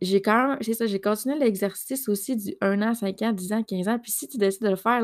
j'ai 0.04 0.22
quand 0.22 0.50
même 0.50 0.58
c'est 0.62 0.74
ça, 0.74 0.88
j'ai 0.88 1.02
continué 1.02 1.38
l'exercice 1.40 2.10
aussi 2.10 2.36
du 2.38 2.56
1 2.62 2.82
an, 2.82 2.94
5 2.96 3.22
ans, 3.24 3.32
10 3.34 3.54
ans, 3.54 3.64
15 3.64 3.88
ans, 3.88 4.00
puis 4.00 4.12
si 4.12 4.28
tu 4.28 4.38
décides 4.38 4.64
de 4.64 4.70
le 4.70 4.76
faire, 4.76 5.02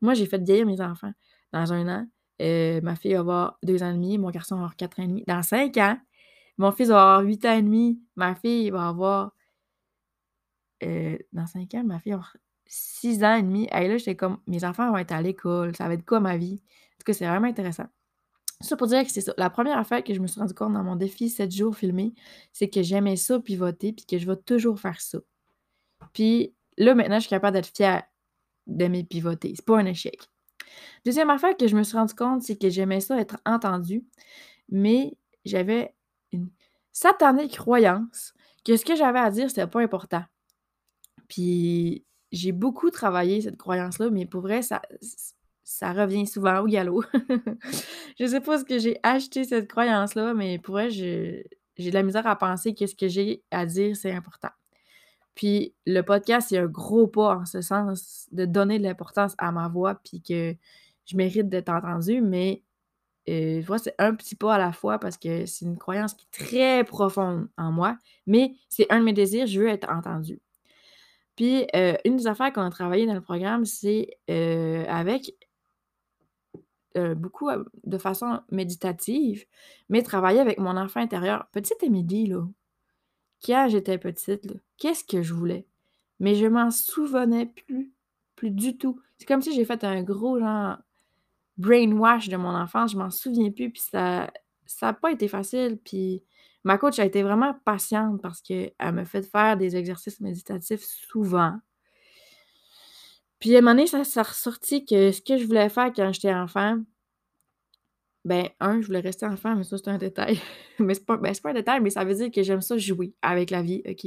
moi, 0.00 0.14
j'ai 0.14 0.26
fait 0.26 0.38
vieillir 0.42 0.66
mes 0.66 0.80
enfants 0.80 1.12
dans 1.52 1.72
1 1.72 1.88
an, 1.88 2.06
heu, 2.42 2.80
ma 2.82 2.96
fille 2.96 3.14
va 3.14 3.20
avoir 3.20 3.58
2 3.62 3.82
ans 3.82 3.90
et 3.90 3.94
demi, 3.94 4.18
mon 4.18 4.30
garçon 4.30 4.56
va 4.56 4.62
avoir 4.62 4.76
4 4.76 5.00
ans 5.00 5.04
et 5.04 5.08
demi. 5.08 5.24
Dans 5.26 5.42
5 5.42 5.76
ans, 5.78 5.98
mon 6.58 6.72
fils 6.72 6.88
va 6.88 7.02
avoir 7.02 7.22
8 7.26 7.44
ans 7.46 7.54
et 7.56 7.62
demi, 7.62 8.00
ma 8.16 8.34
fille 8.34 8.70
va 8.70 8.88
avoir 8.88 9.32
heu, 10.82 11.18
dans 11.32 11.46
5 11.46 11.74
ans, 11.74 11.84
ma 11.84 11.98
fille 11.98 12.12
va 12.12 12.16
avoir 12.18 12.36
6 12.66 13.22
ans 13.24 13.34
et 13.36 13.42
demi. 13.42 13.68
Hey, 13.72 13.88
là, 13.88 13.96
j'étais 13.98 14.16
comme: 14.16 14.38
«Mes 14.46 14.64
enfants 14.64 14.90
vont 14.90 14.98
être 14.98 15.12
à 15.12 15.22
l'école, 15.22 15.76
ça 15.76 15.88
va 15.88 15.94
être 15.94 16.04
quoi 16.06 16.20
ma 16.20 16.36
vie?» 16.36 16.62
En 16.94 16.98
tout 16.98 17.04
cas, 17.06 17.12
c'est 17.14 17.26
vraiment 17.26 17.48
intéressant. 17.48 17.86
Ça 18.62 18.76
pour 18.76 18.86
dire 18.86 19.04
que 19.04 19.10
c'est 19.10 19.20
ça, 19.20 19.34
la 19.36 19.50
1re 19.50 19.76
affaire 19.76 20.02
que 20.04 20.14
je 20.14 20.20
me 20.20 20.26
suis 20.26 20.40
rendu 20.40 20.54
compte 20.54 20.72
dans 20.72 20.84
mon 20.84 20.96
défi 20.96 21.28
7 21.28 21.50
jours 21.50 21.76
filmés, 21.76 22.14
c'est 22.52 22.70
que 22.70 22.82
j'aimais 22.82 23.16
ça 23.16 23.40
pivoter, 23.40 23.92
puis 23.92 24.06
que 24.06 24.18
je 24.18 24.26
vais 24.26 24.36
toujours 24.36 24.78
faire 24.78 25.00
ça. 25.00 25.18
Puis 26.12 26.54
là, 26.78 26.94
maintenant, 26.94 27.16
je 27.16 27.22
suis 27.22 27.30
capable 27.30 27.54
d'être 27.54 27.74
fière 27.74 28.04
d'aimer 28.66 29.04
pivoter, 29.04 29.52
c'est 29.56 29.64
pas 29.64 29.78
un 29.78 29.86
échec. 29.86 30.20
2e 31.04 31.28
affaire 31.30 31.56
que 31.56 31.66
je 31.66 31.76
me 31.76 31.82
suis 31.82 31.96
rendu 31.96 32.14
compte, 32.14 32.42
c'est 32.42 32.56
que 32.56 32.70
j'aimais 32.70 33.00
ça 33.00 33.20
être 33.20 33.36
entendue, 33.44 34.04
mais 34.68 35.16
j'avais 35.44 35.94
une 36.30 36.48
satanée 36.92 37.48
croyance 37.48 38.32
que 38.64 38.76
ce 38.76 38.84
que 38.84 38.94
j'avais 38.94 39.18
à 39.18 39.30
dire, 39.30 39.48
c'était 39.48 39.66
pas 39.66 39.80
important. 39.82 40.22
Puis 41.28 42.04
j'ai 42.30 42.52
beaucoup 42.52 42.90
travaillé 42.90 43.40
cette 43.40 43.56
croyance-là, 43.56 44.10
mais 44.10 44.26
pour 44.26 44.42
vrai, 44.42 44.62
ça 44.62 44.80
ça 45.64 45.92
revient 45.92 46.26
souvent 46.26 46.60
au 46.60 46.66
galop. 46.66 47.04
Je 48.18 48.26
sais 48.26 48.40
pas 48.40 48.56
est-ce 48.56 48.64
que 48.64 48.78
j'ai 48.78 48.98
acheté 49.02 49.44
cette 49.44 49.68
croyance-là, 49.68 50.34
mais 50.34 50.58
pour 50.58 50.78
je 50.78 51.42
j'ai 51.78 51.88
de 51.90 51.94
la 51.94 52.02
misère 52.02 52.26
à 52.26 52.36
penser 52.36 52.74
que 52.74 52.86
ce 52.86 52.94
que 52.94 53.08
j'ai 53.08 53.42
à 53.50 53.64
dire, 53.64 53.96
c'est 53.96 54.12
important. 54.12 54.50
Puis 55.34 55.74
le 55.86 56.02
podcast, 56.02 56.48
c'est 56.50 56.58
un 56.58 56.66
gros 56.66 57.06
pas 57.06 57.36
en 57.38 57.46
ce 57.46 57.62
sens, 57.62 58.28
de 58.32 58.44
donner 58.44 58.78
de 58.78 58.84
l'importance 58.84 59.34
à 59.38 59.52
ma 59.52 59.68
voix, 59.68 59.94
puis 59.94 60.20
que 60.22 60.54
je 61.06 61.16
mérite 61.16 61.48
d'être 61.48 61.70
entendue, 61.70 62.20
mais 62.20 62.62
vois, 63.64 63.78
c'est 63.78 63.94
un 63.98 64.14
petit 64.14 64.34
pas 64.34 64.54
à 64.54 64.58
la 64.58 64.72
fois 64.72 64.98
parce 64.98 65.16
que 65.16 65.46
c'est 65.46 65.64
une 65.64 65.78
croyance 65.78 66.14
qui 66.14 66.26
est 66.26 66.44
très 66.44 66.84
profonde 66.84 67.48
en 67.56 67.72
moi, 67.72 67.96
mais 68.26 68.54
c'est 68.68 68.90
un 68.90 69.00
de 69.00 69.04
mes 69.04 69.12
désirs, 69.12 69.46
je 69.46 69.60
veux 69.60 69.68
être 69.68 69.88
entendue. 69.90 70.40
Puis, 71.36 71.66
heu, 71.74 71.96
une 72.04 72.16
des 72.16 72.26
affaires 72.26 72.52
qu'on 72.52 72.62
a 72.62 72.70
travaillé 72.70 73.06
dans 73.06 73.14
le 73.14 73.20
programme, 73.22 73.64
c'est, 73.64 74.18
heu, 74.30 74.84
avec 74.88 75.34
euh, 76.96 77.14
beaucoup 77.14 77.48
de 77.84 77.98
façon 77.98 78.40
méditative, 78.50 79.44
mais 79.88 80.02
travailler 80.02 80.40
avec 80.40 80.58
mon 80.58 80.76
enfant 80.76 81.00
intérieur. 81.00 81.46
Petite 81.52 81.82
Émilie, 81.82 82.26
là, 82.26 82.46
quand 83.44 83.68
j'étais 83.68 83.98
petite, 83.98 84.52
qu'est-ce 84.78 85.04
que 85.04 85.22
je 85.22 85.34
voulais? 85.34 85.66
Mais 86.20 86.34
je 86.34 86.46
m'en 86.46 86.70
souvenais 86.70 87.46
plus, 87.46 87.92
plus 88.36 88.50
du 88.50 88.78
tout. 88.78 89.00
C'est 89.18 89.26
comme 89.26 89.42
si 89.42 89.54
j'ai 89.54 89.64
fait 89.64 89.84
un 89.84 90.02
gros 90.02 90.38
genre 90.38 90.78
brainwash 91.58 92.28
de 92.28 92.36
mon 92.36 92.54
enfance, 92.54 92.92
je 92.92 92.98
m'en 92.98 93.10
souviens 93.10 93.50
plus, 93.50 93.70
puis 93.70 93.82
ça 93.82 94.30
ça 94.66 94.88
a 94.88 94.92
pas 94.92 95.12
été 95.12 95.28
facile, 95.28 95.78
puis 95.84 96.22
ma 96.64 96.78
coach 96.78 96.98
a 96.98 97.04
été 97.04 97.22
vraiment 97.22 97.54
patiente 97.64 98.20
parce 98.22 98.40
qu'elle 98.40 98.72
me 98.92 99.04
fait 99.04 99.22
faire 99.22 99.56
des 99.56 99.76
exercices 99.76 100.20
méditatifs 100.20 100.82
souvent. 100.84 101.58
Puis 103.42 103.56
à 103.56 103.58
un 103.58 103.60
moment 103.60 103.72
donné, 103.72 103.88
ça 103.88 104.04
s'est 104.04 104.22
ressorti 104.22 104.84
que 104.84 105.10
ce 105.10 105.20
que 105.20 105.36
je 105.36 105.44
voulais 105.46 105.68
faire 105.68 105.92
quand 105.92 106.12
j'étais 106.12 106.32
enfant, 106.32 106.78
ben, 108.24 108.48
un, 108.60 108.80
je 108.80 108.86
voulais 108.86 109.00
rester 109.00 109.26
enfant, 109.26 109.56
mais 109.56 109.64
ça, 109.64 109.78
c'est 109.78 109.88
un 109.88 109.98
détail. 109.98 110.38
mais 110.78 110.94
c'est 110.94 111.04
pas, 111.04 111.16
ben, 111.16 111.34
pas 111.42 111.50
un 111.50 111.54
détail, 111.54 111.80
mais 111.80 111.90
ça 111.90 112.04
veut 112.04 112.14
dire 112.14 112.30
que 112.30 112.44
j'aime 112.44 112.60
ça 112.60 112.78
jouer 112.78 113.14
avec 113.20 113.50
la 113.50 113.62
vie, 113.62 113.82
OK? 113.84 114.06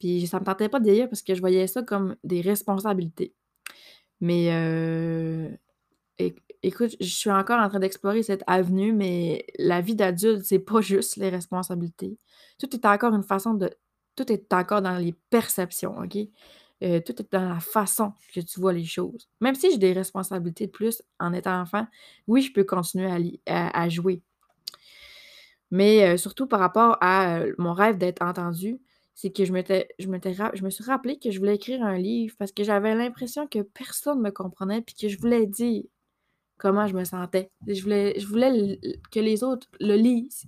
Puis 0.00 0.26
ça 0.26 0.40
me 0.40 0.44
tentait 0.44 0.68
pas 0.68 0.80
de 0.80 1.06
parce 1.06 1.22
que 1.22 1.36
je 1.36 1.40
voyais 1.40 1.68
ça 1.68 1.84
comme 1.84 2.16
des 2.24 2.40
responsabilités. 2.40 3.32
Mais 4.20 4.48
euh, 4.50 5.48
écoute, 6.64 6.96
je 7.00 7.06
suis 7.06 7.30
encore 7.30 7.60
en 7.60 7.68
train 7.68 7.78
d'explorer 7.78 8.24
cette 8.24 8.42
avenue, 8.48 8.92
mais 8.92 9.46
la 9.56 9.80
vie 9.80 9.94
d'adulte, 9.94 10.44
c'est 10.44 10.58
pas 10.58 10.80
juste 10.80 11.14
les 11.14 11.28
responsabilités. 11.28 12.18
Tout 12.58 12.74
est 12.74 12.84
encore 12.86 13.14
une 13.14 13.22
façon 13.22 13.54
de. 13.54 13.70
Tout 14.16 14.32
est 14.32 14.52
encore 14.52 14.82
dans 14.82 14.96
les 14.96 15.14
perceptions, 15.30 15.96
OK? 15.96 16.18
Euh, 16.84 17.00
tout 17.00 17.20
est 17.20 17.32
dans 17.32 17.48
la 17.48 17.60
façon 17.60 18.12
que 18.32 18.40
tu 18.40 18.60
vois 18.60 18.72
les 18.72 18.84
choses. 18.84 19.28
Même 19.40 19.54
si 19.56 19.70
j'ai 19.70 19.78
des 19.78 19.92
responsabilités 19.92 20.66
de 20.66 20.70
plus 20.70 21.02
en 21.18 21.32
étant 21.32 21.60
enfant, 21.60 21.86
oui, 22.28 22.42
je 22.42 22.52
peux 22.52 22.64
continuer 22.64 23.40
à, 23.46 23.88
jouer. 23.88 24.22
Mais 25.70 26.04
euh, 26.04 26.16
surtout 26.16 26.46
par 26.46 26.60
rapport 26.60 26.96
à 27.00 27.38
euh, 27.38 27.54
mon 27.58 27.72
rêve 27.72 27.98
d'être 27.98 28.22
entendu, 28.22 28.80
c'est 29.14 29.30
que 29.30 29.44
je, 29.44 29.52
je, 29.52 30.06
je 30.54 30.62
me 30.62 30.70
suis 30.70 30.84
rappelé 30.84 31.18
que 31.18 31.32
je 31.32 31.38
voulais 31.40 31.56
écrire 31.56 31.82
un 31.82 31.98
livre 31.98 32.36
parce 32.38 32.52
que 32.52 32.62
j'avais 32.62 32.94
l'impression 32.94 33.48
que 33.48 33.60
personne 33.60 34.18
ne 34.18 34.24
me 34.24 34.30
comprenait 34.30 34.80
puis 34.80 34.94
que 34.94 35.08
je 35.08 35.18
voulais 35.18 35.46
dire 35.46 35.82
comment 36.58 36.86
je 36.86 36.94
me 36.94 37.04
sentais. 37.04 37.50
Je 37.66 37.82
voulais, 37.82 38.18
je 38.18 38.26
voulais 38.26 38.78
que 39.10 39.18
les 39.18 39.42
autres 39.42 39.66
le 39.80 39.96
lisent. 39.96 40.44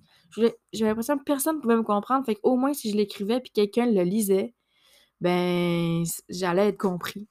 J'avais 0.73 0.91
l'impression 0.91 1.19
que 1.19 1.25
personne 1.25 1.57
ne 1.57 1.61
pouvait 1.61 1.77
me 1.77 1.83
comprendre. 1.83 2.25
Fait 2.25 2.37
qu'au 2.37 2.57
moins, 2.57 2.73
si 2.73 2.91
je 2.93 2.97
l'écrivais 2.97 3.41
puis 3.41 3.51
quelqu'un 3.51 3.87
le 3.87 4.03
lisait, 4.03 4.55
ben, 5.21 6.05
j'allais 6.29 6.69
être 6.69 6.79
compris. 6.79 7.29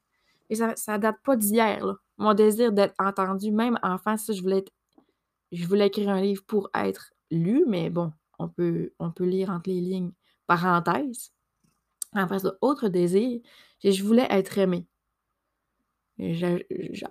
Et 0.49 0.55
ça, 0.55 0.75
ça 0.75 0.97
date 0.97 1.17
pas 1.23 1.35
d'hier, 1.35 1.85
là. 1.85 1.95
Mon 2.17 2.33
désir 2.33 2.73
d'être 2.73 2.95
entendu, 2.99 3.51
même 3.51 3.79
enfant, 3.81 4.17
ça, 4.17 4.33
je 4.33 4.41
voulais 4.41 4.57
être, 4.59 4.71
je 5.51 5.65
voulais 5.65 5.87
écrire 5.87 6.09
un 6.09 6.21
livre 6.21 6.43
pour 6.45 6.69
être 6.73 7.13
lu, 7.31 7.63
mais 7.67 7.89
bon, 7.89 8.11
on 8.39 8.49
peut, 8.49 8.91
on 8.99 9.11
peut 9.11 9.25
lire 9.25 9.49
entre 9.51 9.69
les 9.69 9.79
lignes, 9.79 10.11
parenthèse. 10.47 11.31
Après 12.13 12.39
ça, 12.39 12.53
autre 12.61 12.89
désir, 12.89 13.39
je 13.83 14.03
voulais 14.03 14.27
être 14.29 14.57
aimé. 14.57 14.85
J'ai 16.17 16.65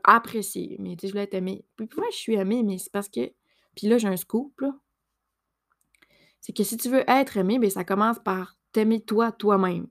apprécié, 0.05 0.77
mais 0.79 0.97
je 1.01 1.09
voulais 1.09 1.23
être 1.23 1.35
aimé. 1.35 1.65
Puis 1.77 1.87
pourquoi 1.87 2.11
je 2.11 2.17
suis 2.17 2.35
aimée, 2.35 2.63
mais 2.63 2.77
c'est 2.79 2.93
parce 2.93 3.09
que. 3.09 3.33
Puis 3.75 3.87
là, 3.87 3.97
j'ai 3.97 4.09
un 4.09 4.17
scoop, 4.17 4.61
là. 4.61 4.77
C'est 6.41 6.53
que 6.53 6.65
si 6.65 6.77
tu 6.77 6.91
veux 6.91 7.09
être 7.09 7.37
aimé, 7.37 7.59
bien, 7.59 7.71
ça 7.71 7.85
commence 7.85 8.19
par 8.19 8.57
t'aimer 8.73 9.01
toi, 9.01 9.33
toi-même. 9.33 9.87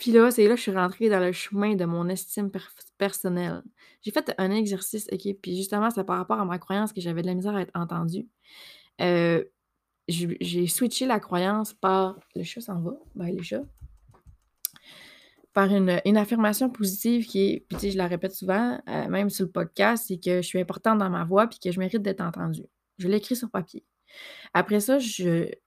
Puis 0.00 0.12
là, 0.12 0.30
c'est 0.30 0.44
là 0.44 0.52
que 0.52 0.56
je 0.56 0.62
suis 0.62 0.72
rentrée 0.72 1.10
dans 1.10 1.20
le 1.20 1.30
chemin 1.30 1.74
de 1.74 1.84
mon 1.84 2.08
estime 2.08 2.50
personnelle. 2.96 3.62
J'ai 4.00 4.10
fait 4.10 4.34
un 4.38 4.50
exercice, 4.50 5.06
OK, 5.12 5.36
puis 5.42 5.56
justement, 5.56 5.90
c'est 5.90 6.04
par 6.04 6.16
rapport 6.16 6.40
à 6.40 6.46
ma 6.46 6.58
croyance 6.58 6.94
que 6.94 7.02
j'avais 7.02 7.20
de 7.20 7.26
la 7.26 7.34
misère 7.34 7.54
à 7.54 7.60
être 7.60 7.70
entendue. 7.74 8.26
Euh, 9.02 9.44
j'ai 10.08 10.66
switché 10.68 11.04
la 11.04 11.20
croyance 11.20 11.74
par 11.74 12.18
le 12.34 12.42
chat 12.44 12.62
s'en 12.62 12.80
va, 12.80 12.94
ben 13.14 13.26
les 13.26 13.42
chats. 13.42 13.66
Par 15.52 15.70
une, 15.70 15.90
affirmation 16.16 16.70
positive 16.70 17.26
qui 17.26 17.50
est, 17.50 17.66
puis 17.68 17.76
tu 17.76 17.80
sais, 17.80 17.90
je 17.90 17.98
la 17.98 18.06
répète 18.06 18.32
souvent, 18.32 18.80
euh, 18.88 19.06
même 19.08 19.28
sur 19.28 19.44
le 19.44 19.52
podcast, 19.52 20.06
c'est 20.08 20.18
que 20.18 20.36
je 20.36 20.46
suis 20.46 20.60
importante 20.60 20.98
dans 20.98 21.10
ma 21.10 21.24
voix 21.24 21.46
puis 21.46 21.58
que 21.58 21.70
je 21.70 21.78
mérite 21.78 22.00
d'être 22.00 22.22
entendue. 22.22 22.64
Je 22.96 23.06
l'écris 23.06 23.36
sur 23.36 23.50
papier. 23.50 23.84
Après 24.54 24.80
ça, 24.80 24.98
j'ai 24.98 25.60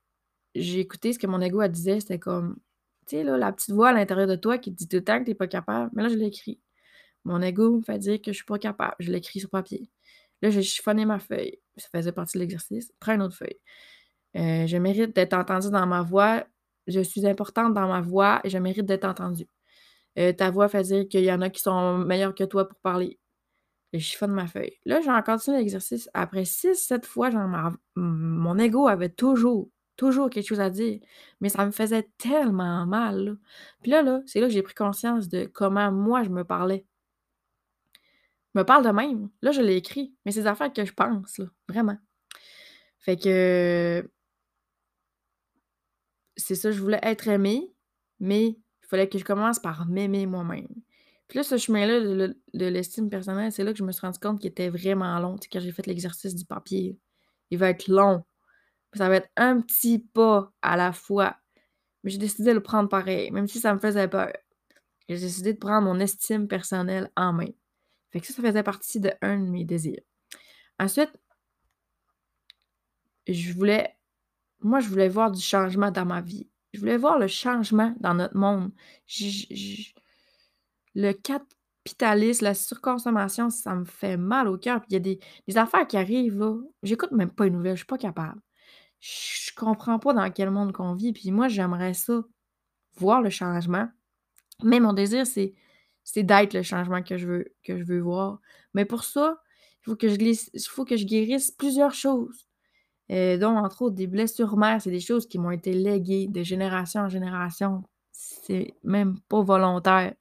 écouté 0.56 1.14
ce 1.14 1.20
que 1.20 1.28
mon 1.28 1.40
ego 1.40 1.66
disait, 1.68 2.00
c'était 2.00 2.18
comme 2.18 2.58
tu 3.06 3.18
sais, 3.18 3.24
la 3.24 3.52
petite 3.52 3.72
voix 3.72 3.90
à 3.90 3.94
l'intérieur 3.94 4.28
de 4.28 4.36
toi 4.36 4.58
qui 4.58 4.72
te 4.72 4.78
dit 4.78 4.88
tout 4.88 4.98
le 4.98 5.04
temps 5.04 5.20
que 5.20 5.26
tu 5.26 5.32
n'es 5.32 5.36
pas 5.36 5.48
capable. 5.48 5.92
Mais 5.94 6.04
là, 6.04 6.10
je 6.10 6.16
l'écris. 6.16 6.60
Mon 7.26 7.42
ego 7.42 7.78
me 7.78 7.82
fait 7.82 8.00
dire 8.00 8.22
que 8.22 8.32
je 8.32 8.38
suis 8.38 8.46
pas 8.46 8.60
capable. 8.60 8.96
Je 9.00 9.12
l'écris 9.12 9.40
sur 9.40 9.50
papier. 9.50 9.90
Là, 10.42 10.50
j'ai 10.50 10.64
chiffonné 10.64 11.06
ma 11.06 11.20
feuille. 11.20 11.60
Ça 11.78 11.88
faisait 11.92 12.12
partie 12.12 12.38
de 12.38 12.44
l'exercice. 12.44 12.92
Prends 13.00 13.14
une 13.14 13.22
autre 13.22 13.36
feuille. 13.36 13.60
Euh, 14.36 14.68
je 14.68 14.78
mérite 14.78 15.16
d'être 15.16 15.34
entendue 15.34 15.72
dans 15.72 15.86
ma 15.86 16.02
voix. 16.02 16.46
Je 16.88 17.00
suis 17.00 17.26
importante 17.28 17.74
dans 17.74 17.88
ma 17.88 18.02
voix 18.02 18.42
et 18.44 18.50
je 18.50 18.58
mérite 18.58 18.86
d'être 18.86 19.06
entendue. 19.06 19.48
Euh, 20.20 20.34
ta 20.34 20.52
voix 20.52 20.68
fait 20.68 20.84
dire 20.84 21.08
qu'il 21.08 21.24
y 21.24 21.32
en 21.32 21.42
a 21.42 21.50
qui 21.50 21.62
sont 21.62 21.98
meilleurs 22.00 22.36
que 22.36 22.44
toi 22.44 22.68
pour 22.68 22.80
parler. 22.80 23.20
Je 23.94 24.00
chiffonne 24.00 24.32
ma 24.32 24.48
feuille. 24.48 24.78
Là, 24.86 25.02
j'ai 25.02 25.10
encore 25.12 25.36
continué 25.36 25.60
l'exercice. 25.60 26.10
Après 26.14 26.46
six, 26.46 26.76
sept 26.76 27.06
fois, 27.06 27.30
genre, 27.30 27.48
mon 27.96 28.58
ego 28.58 28.88
avait 28.88 29.10
toujours 29.10 29.70
toujours 29.96 30.30
quelque 30.30 30.48
chose 30.48 30.60
à 30.60 30.70
dire, 30.70 31.00
mais 31.42 31.50
ça 31.50 31.66
me 31.66 31.72
faisait 31.72 32.10
tellement 32.18 32.86
mal, 32.86 33.38
Puis 33.82 33.92
là, 33.92 34.02
là, 34.02 34.22
c'est 34.26 34.40
là 34.40 34.48
que 34.48 34.54
j'ai 34.54 34.64
pris 34.64 34.74
conscience 34.74 35.30
de 35.30 35.46
comment 35.46 35.92
moi 35.92 36.24
je 36.24 36.30
me 36.30 36.44
parlais. 36.44 36.86
Je 38.54 38.60
me 38.60 38.66
parle 38.66 38.86
de 38.86 38.92
même. 38.92 39.30
Là, 39.42 39.52
je 39.52 39.62
l'ai 39.62 39.76
écrit, 39.76 40.14
mais 40.26 40.32
c'est 40.32 40.42
des 40.42 40.48
affaires 40.48 40.72
que 40.74 40.86
je 40.86 40.94
pense, 40.94 41.42
vraiment. 41.68 41.98
Fait 43.00 43.18
que 43.18 44.10
c'est 46.38 46.56
ça, 46.56 46.72
je 46.72 46.80
voulais 46.82 47.00
être 47.04 47.28
aimée, 47.28 47.74
mais 48.20 48.48
il 48.48 48.88
fallait 48.88 49.10
que 49.10 49.18
je 49.18 49.26
commence 49.26 49.60
par 49.60 49.88
m'aimer 49.88 50.26
moi-même. 50.26 50.68
Puis 51.28 51.38
là, 51.38 51.44
ce 51.44 51.58
chemin-là 51.58 52.00
de, 52.00 52.66
l'estime 52.66 53.10
personnelle, 53.10 53.52
c'est 53.52 53.64
là 53.64 53.72
que 53.72 53.80
je 53.80 53.84
me 53.84 53.92
suis 53.92 54.02
rendu 54.02 54.20
compte 54.20 54.40
qu'il 54.40 54.50
était 54.50 54.70
vraiment 54.70 55.18
long. 55.20 55.38
Tu 55.38 55.46
sais, 55.46 55.50
quand 55.52 55.60
j'ai 55.60 55.72
fait 55.72 55.88
l'exercice 55.88 56.36
du 56.36 56.46
papier, 56.46 57.00
il 57.50 57.58
va 57.58 57.70
être 57.70 57.88
long. 57.88 58.24
Ça 58.96 59.10
va 59.10 59.16
être 59.18 59.30
un 59.36 59.62
petit 59.62 60.00
pas 60.00 60.52
à 60.62 60.78
la 60.78 60.94
fois. 60.94 61.38
Mais 62.04 62.12
j'ai 62.12 62.18
décidé 62.18 62.50
de 62.50 62.56
le 62.56 62.64
prendre 62.64 62.90
pareil, 62.90 63.32
même 63.32 63.48
si 63.48 63.60
ça 63.60 63.74
me 63.74 63.80
faisait 63.80 64.08
peur. 64.08 64.32
J'ai 65.10 65.20
décidé 65.20 65.54
de 65.54 65.58
prendre 65.58 65.86
mon 65.88 66.00
estime 66.00 66.48
personnelle 66.48 67.12
en 67.16 67.34
main. 67.34 67.50
Fait 68.12 68.20
que 68.20 68.28
ça, 68.28 68.34
ça 68.34 68.42
faisait 68.42 68.64
partie 68.64 69.00
de 69.00 69.12
un 69.22 69.40
de 69.40 69.50
mes 69.50 69.66
désirs. 69.66 70.02
Ensuite, 70.80 71.12
je 73.28 73.54
voulais. 73.54 73.98
Moi, 74.60 74.80
je 74.80 74.90
voulais 74.90 75.10
voir 75.10 75.32
du 75.32 75.42
changement 75.42 75.92
dans 75.92 76.06
ma 76.06 76.22
vie. 76.22 76.50
Je 76.74 76.80
voulais 76.80 76.98
voir 76.98 77.20
le 77.20 77.28
changement 77.28 77.96
dans 78.00 78.14
notre 78.14 78.38
monde. 78.38 78.72
le 80.96 81.12
capitalisme, 81.14 82.46
la 82.46 82.54
surconsommation, 82.54 83.50
ça 83.50 83.76
me 83.76 83.86
fait 83.86 84.18
mal 84.18 84.48
au 84.48 84.58
cœur. 84.58 84.80
Puis 84.82 84.88
il 84.92 84.94
y 84.94 84.98
a 84.98 85.00
des, 85.00 85.20
des 85.48 85.58
affaires 85.58 85.88
qui 85.88 85.98
arrivent, 85.98 86.40
là. 86.40 86.56
J'écoute 86.84 87.12
même 87.12 87.32
pas 87.32 87.46
les 87.46 87.52
nouvelles, 87.52 87.76
je 87.76 87.82
suis 87.82 87.86
pas 87.86 87.98
capable 87.98 88.42
je 89.04 89.52
comprends 89.54 90.00
pas 90.00 90.14
dans 90.14 90.32
quel 90.32 90.50
monde 90.50 90.72
qu'on 90.72 90.94
vit. 90.94 91.12
Puis 91.12 91.32
moi, 91.32 91.50
j'aimerais 91.50 91.94
ça, 91.94 92.24
voir 92.96 93.22
le 93.22 93.30
changement. 93.30 93.90
Mais 94.64 94.80
mon 94.80 94.94
désir, 94.94 95.28
c'est, 95.28 95.54
c'est 96.06 96.24
d'être 96.24 96.54
le 96.54 96.64
changement 96.64 97.04
que 97.04 97.18
je 97.18 97.28
veux, 97.28 97.46
que 97.64 97.78
je 97.78 97.84
veux 97.84 98.00
voir. 98.00 98.40
Mais 98.74 98.86
pour 98.86 99.04
ça, 99.04 99.42
il 99.82 99.86
faut 99.86 99.96
que 99.98 100.08
je, 100.08 100.16
glisse, 100.16 100.50
faut 100.70 100.86
que 100.86 100.96
je 100.96 101.06
guérisse 101.06 101.52
plusieurs 101.52 101.94
choses. 101.94 102.48
Euh, 103.12 103.38
dont, 103.38 103.58
entre 103.58 103.82
autres, 103.82 103.96
des 103.96 104.08
blessures 104.08 104.56
mères, 104.56 104.82
c'est 104.82 104.90
des 104.90 105.02
choses 105.02 105.28
qui 105.28 105.38
m'ont 105.38 105.52
été 105.52 105.74
léguées 105.74 106.28
de 106.28 106.42
génération 106.42 107.02
en 107.02 107.10
génération. 107.10 107.84
C'est 108.12 108.74
même 108.84 109.20
pas 109.28 109.42
volontaire. 109.42 110.14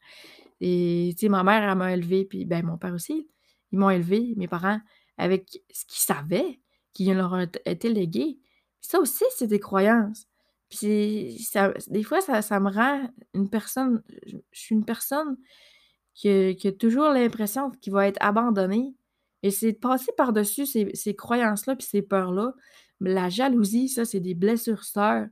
Et, 0.61 1.13
tu 1.17 1.27
sais, 1.27 1.29
ma 1.29 1.45
mère, 1.45 1.63
elle 1.63 1.79
m'a 1.79 1.93
élevée, 1.93 2.25
puis 2.25 2.45
ben, 2.45 2.67
mon 2.67 2.79
père 2.79 2.95
aussi. 2.95 3.29
Ils 3.71 3.79
m'ont 3.79 3.91
élevé, 3.91 4.35
mes 4.37 4.49
parents, 4.49 4.81
avec 5.19 5.63
ce 5.71 5.85
qu'ils 5.85 6.01
savaient, 6.01 6.61
qui 6.93 7.05
leur 7.15 7.35
a 7.35 7.45
été 7.65 7.89
légué. 7.89 8.39
Ça 8.83 9.01
aussi, 9.01 9.25
c'est 9.37 9.47
des 9.47 9.61
croyances. 9.61 10.27
Puis 10.69 11.39
ça, 11.39 11.73
des 11.89 12.03
fois, 12.03 12.21
ça, 12.21 12.43
ça 12.43 12.61
me 12.61 12.71
rend 12.71 13.09
une 13.35 13.49
personne. 13.49 14.03
Je, 14.27 14.37
suis 14.53 14.75
une 14.75 14.85
personne 14.85 15.37
qui, 16.15 16.29
a 16.29 16.73
toujours 16.73 17.11
l'impression 17.11 17.71
qu'il 17.71 17.93
va 17.93 18.09
être 18.09 18.19
abandonnée. 18.21 18.95
Et 19.43 19.51
c'est 19.51 19.73
de 19.73 19.79
passer 19.79 20.13
par-dessus 20.17 20.67
ces, 20.67 21.15
croyances-là 21.15 21.77
puis 21.77 21.87
ces 21.87 22.03
peurs-là. 22.03 22.53
La 23.01 23.29
jalousie, 23.29 23.89
ça, 23.89 24.05
c'est 24.05 24.21
des 24.21 24.35
blessures 24.35 24.85
sœurs. 24.85 25.29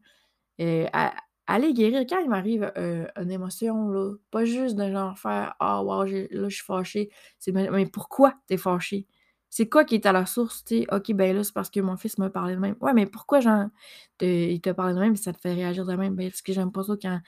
Aller 0.59 1.73
guérir 1.73 2.07
quand 2.09 2.21
il 2.21 2.28
m'arrive 2.28 2.71
euh, 2.76 3.07
une 3.16 3.30
émotion, 3.33 3.88
là, 3.88 4.14
pas 4.30 4.45
juste 4.45 4.76
de 4.76 4.88
genre 4.88 5.19
faire 5.19 5.57
Ah, 5.59 5.83
wow, 5.83 6.04
là, 6.04 6.49
je 6.49 6.54
suis 6.54 6.64
fâchée. 6.64 7.11
Mais 7.52 7.87
pourquoi 7.87 8.35
t'es 8.47 8.57
fâché? 8.57 9.07
C'est 9.50 9.69
quoi 9.69 9.85
qui 9.85 9.97
est 9.97 10.07
à 10.07 10.12
la 10.12 10.26
source, 10.26 10.64
tu? 10.64 10.87
OK, 10.92 11.12
ben 11.12 11.35
là, 11.37 11.42
c'est 11.42 11.52
parce 11.52 11.71
que 11.71 11.80
mon 11.80 11.97
fils 11.97 12.19
me 12.19 12.28
parlait 12.30 12.54
de 12.54 12.61
même. 12.61 12.76
Ouais, 12.80 12.92
mais 12.95 13.07
pourquoi, 13.07 13.40
genre, 13.40 13.66
il 14.21 14.61
te 14.61 14.71
parlait 14.71 14.95
de 14.95 15.00
même 15.00 15.14
et 15.14 15.16
ça 15.16 15.33
te 15.33 15.40
fait 15.40 15.54
réagir 15.54 15.85
de 15.85 15.95
même? 15.95 16.14
Ben, 16.14 16.30
parce 16.30 16.40
que 16.40 16.52
j'aime 16.52 16.71
pas 16.71 16.85
ça 16.85 16.95
quand, 17.02 17.21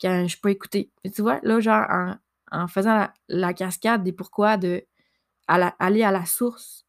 quand 0.00 0.22
je 0.24 0.28
suis 0.28 0.40
pas 0.40 0.50
écoutée. 0.50 0.90
tu 1.14 1.22
vois, 1.22 1.40
là, 1.42 1.58
genre, 1.60 1.86
en, 2.52 2.68
faisant 2.68 3.08
la, 3.28 3.54
cascade 3.54 4.04
des 4.04 4.12
pourquoi 4.12 4.58
de 4.58 4.84
aller 5.48 6.02
à 6.02 6.12
la 6.12 6.26
source. 6.26 6.86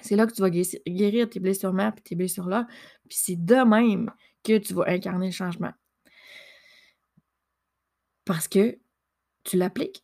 C'est 0.00 0.16
là 0.16 0.26
que 0.26 0.32
tu 0.32 0.40
vas 0.40 0.50
guérir 0.50 1.28
tes 1.28 1.40
blessures-mères 1.40 1.92
et 1.98 2.00
tes 2.00 2.14
blessures-là. 2.16 2.66
Puis 3.08 3.18
c'est 3.20 3.36
de 3.36 3.56
même 3.56 4.10
que 4.42 4.58
tu 4.58 4.74
vas 4.74 4.84
incarner 4.88 5.26
le 5.26 5.32
changement. 5.32 5.72
Parce 8.24 8.48
que 8.48 8.78
tu 9.44 9.56
l'appliques. 9.58 10.02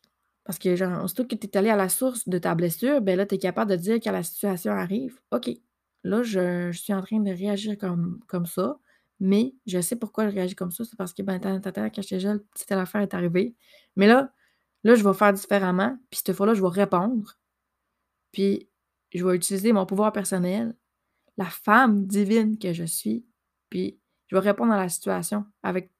Parce 0.49 0.57
que, 0.57 0.75
genre, 0.75 1.03
aussitôt 1.03 1.25
que 1.25 1.35
tu 1.35 1.45
es 1.45 1.57
allé 1.57 1.69
à 1.69 1.75
la 1.75 1.89
source 1.89 2.27
de 2.27 2.39
ta 2.39 2.55
blessure, 2.55 3.01
ben 3.01 3.15
là, 3.15 3.27
tu 3.27 3.35
es 3.35 3.37
capable 3.37 3.69
de 3.69 3.75
dire 3.75 3.97
quand 4.03 4.11
la 4.11 4.23
situation 4.23 4.71
arrive, 4.71 5.21
OK, 5.29 5.47
là, 6.03 6.23
je, 6.23 6.71
suis 6.71 6.91
en 6.91 7.03
train 7.03 7.19
de 7.19 7.29
réagir 7.29 7.77
comme, 7.77 8.19
comme 8.25 8.47
ça, 8.47 8.79
mais 9.19 9.53
je 9.67 9.79
sais 9.79 9.95
pourquoi 9.95 10.27
je 10.27 10.33
réagis 10.33 10.55
comme 10.55 10.71
ça. 10.71 10.83
C'est 10.85 10.95
parce 10.95 11.13
que, 11.13 11.21
ben, 11.21 11.39
quand 11.39 12.01
j'étais 12.01 12.19
jeune, 12.19 12.43
cette 12.55 12.71
affaire 12.71 13.01
est 13.01 13.13
arrivée. 13.13 13.55
Mais 13.95 14.07
là, 14.07 14.33
là, 14.83 14.95
je 14.95 15.03
vais 15.03 15.13
faire 15.13 15.33
différemment. 15.33 15.95
Puis 16.09 16.21
cette 16.25 16.35
fois-là, 16.35 16.55
je 16.55 16.63
vais 16.63 16.67
répondre. 16.69 17.37
Puis 18.31 18.67
je 19.13 19.23
vais 19.23 19.35
utiliser 19.35 19.71
mon 19.71 19.85
pouvoir 19.85 20.11
personnel, 20.11 20.75
la 21.37 21.45
femme 21.45 22.07
divine 22.07 22.57
que 22.57 22.73
je 22.73 22.85
suis. 22.85 23.23
Puis 23.69 23.99
je 24.25 24.35
vais 24.35 24.41
répondre 24.41 24.73
à 24.73 24.77
la 24.77 24.89
situation 24.89 25.45
avec 25.61 25.91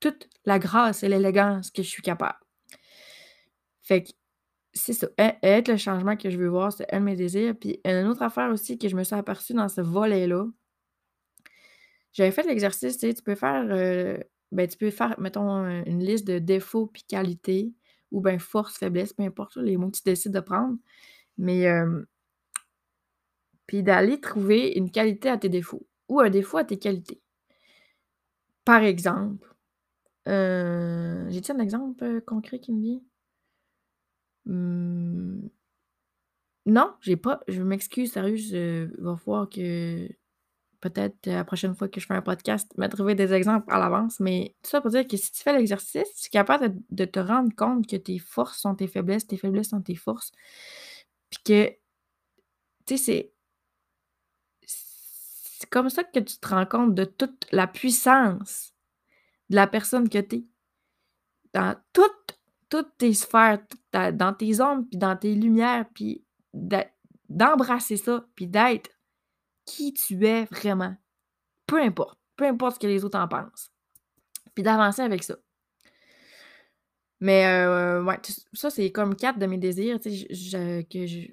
toute 0.00 0.28
la 0.44 0.58
grâce 0.58 1.04
et 1.04 1.08
l'élégance 1.08 1.70
que 1.70 1.84
je 1.84 1.88
suis 1.88 2.02
capable. 2.02 2.41
Fait 3.82 4.04
que 4.04 4.10
c'est 4.72 4.92
ça. 4.94 5.08
Être 5.18 5.68
le 5.68 5.76
changement 5.76 6.16
que 6.16 6.30
je 6.30 6.38
veux 6.38 6.48
voir, 6.48 6.72
c'est 6.72 6.92
un 6.94 7.00
de 7.00 7.04
mes 7.04 7.16
désirs. 7.16 7.54
Puis 7.58 7.80
une 7.84 8.06
autre 8.06 8.22
affaire 8.22 8.50
aussi 8.50 8.78
que 8.78 8.88
je 8.88 8.96
me 8.96 9.04
suis 9.04 9.14
aperçue 9.14 9.54
dans 9.54 9.68
ce 9.68 9.80
volet-là, 9.80 10.46
j'avais 12.12 12.30
fait 12.30 12.44
l'exercice, 12.44 12.98
tu 12.98 13.08
sais, 13.08 13.14
tu 13.14 13.22
peux 13.22 13.34
faire, 13.34 13.64
euh, 13.70 14.18
ben, 14.50 14.68
tu 14.68 14.76
peux 14.76 14.90
faire, 14.90 15.18
mettons, 15.18 15.64
une 15.86 16.04
liste 16.04 16.26
de 16.26 16.38
défauts 16.38 16.86
puis 16.86 17.04
qualités, 17.04 17.72
ou 18.10 18.20
bien 18.20 18.38
force, 18.38 18.76
faiblesse, 18.76 19.14
peu 19.14 19.22
importe 19.22 19.56
les 19.56 19.76
mots 19.78 19.90
que 19.90 19.96
tu 19.96 20.02
décides 20.04 20.32
de 20.32 20.40
prendre. 20.40 20.76
Mais, 21.38 21.66
puis 23.66 23.82
d'aller 23.82 24.20
trouver 24.20 24.72
une 24.76 24.90
qualité 24.90 25.28
à 25.28 25.38
tes 25.38 25.48
défauts 25.48 25.86
ou 26.08 26.20
un 26.20 26.30
défaut 26.30 26.58
à 26.58 26.64
tes 26.64 26.78
qualités. 26.78 27.20
Par 28.64 28.82
exemple, 28.82 29.54
euh, 30.28 31.26
j'ai-tu 31.30 31.52
un 31.52 31.58
exemple 31.58 32.04
euh, 32.04 32.20
concret 32.20 32.60
qui 32.60 32.72
me 32.72 32.80
vient? 32.82 33.00
Non, 36.66 36.94
j'ai 37.00 37.16
pas. 37.16 37.40
Je 37.48 37.62
m'excuse, 37.62 38.12
sérieux, 38.12 38.36
je 38.36 38.88
va 39.02 39.16
falloir 39.16 39.48
que 39.48 40.08
peut-être 40.82 41.26
la 41.26 41.44
prochaine 41.44 41.74
fois 41.74 41.88
que 41.88 42.00
je 42.00 42.06
fais 42.06 42.14
un 42.14 42.22
podcast, 42.22 42.76
me 42.76 42.86
trouver 42.88 43.14
des 43.14 43.32
exemples 43.32 43.72
à 43.72 43.78
l'avance. 43.78 44.20
Mais 44.20 44.56
tout 44.62 44.70
ça 44.70 44.80
pour 44.80 44.90
dire 44.90 45.06
que 45.06 45.16
si 45.16 45.32
tu 45.32 45.42
fais 45.42 45.56
l'exercice, 45.56 46.12
tu 46.20 46.26
es 46.26 46.30
capable 46.30 46.76
de, 46.90 47.04
te 47.04 47.20
rendre 47.20 47.54
compte 47.56 47.86
que 47.86 47.96
tes 47.96 48.18
forces 48.18 48.60
sont 48.60 48.74
tes 48.74 48.88
faiblesses, 48.88 49.26
tes 49.26 49.36
faiblesses 49.36 49.70
sont 49.70 49.80
tes 49.80 49.94
forces. 49.94 50.32
Puis 51.30 51.40
que, 51.44 51.68
tu 52.86 52.96
sais, 52.96 53.04
c'est. 53.04 53.32
C'est 54.66 55.70
comme 55.70 55.90
ça 55.90 56.02
que 56.02 56.18
tu 56.18 56.38
te 56.38 56.48
rends 56.48 56.66
compte 56.66 56.94
de 56.94 57.04
toute 57.04 57.46
la 57.52 57.68
puissance 57.68 58.74
de 59.48 59.54
la 59.56 59.68
personne 59.68 60.08
que 60.08 60.18
tu 60.18 60.36
es. 60.36 60.44
Dans 61.54 61.76
toutes, 61.92 62.40
toutes 62.68 62.96
tes 62.98 63.14
sphères, 63.14 63.60
dans 63.92 64.34
tes 64.34 64.60
ombres, 64.60 64.86
puis 64.90 64.98
dans 64.98 65.16
tes 65.16 65.34
lumières, 65.34 65.86
puis 65.94 66.24
d'embrasser 66.52 67.96
ça, 67.96 68.26
puis 68.34 68.46
d'être 68.46 68.90
qui 69.64 69.92
tu 69.94 70.26
es 70.26 70.44
vraiment. 70.46 70.94
Peu 71.66 71.80
importe. 71.80 72.18
Peu 72.36 72.46
importe 72.46 72.74
ce 72.74 72.80
que 72.80 72.86
les 72.86 73.04
autres 73.04 73.18
en 73.18 73.28
pensent. 73.28 73.70
Puis 74.54 74.62
d'avancer 74.62 75.02
avec 75.02 75.22
ça. 75.22 75.36
Mais 77.20 77.46
euh, 77.46 78.04
ça, 78.52 78.68
c'est 78.68 78.90
comme 78.90 79.14
quatre 79.14 79.38
de 79.38 79.46
mes 79.46 79.58
désirs, 79.58 80.00
tu 80.00 80.10
sais, 80.10 80.86
que 80.90 81.32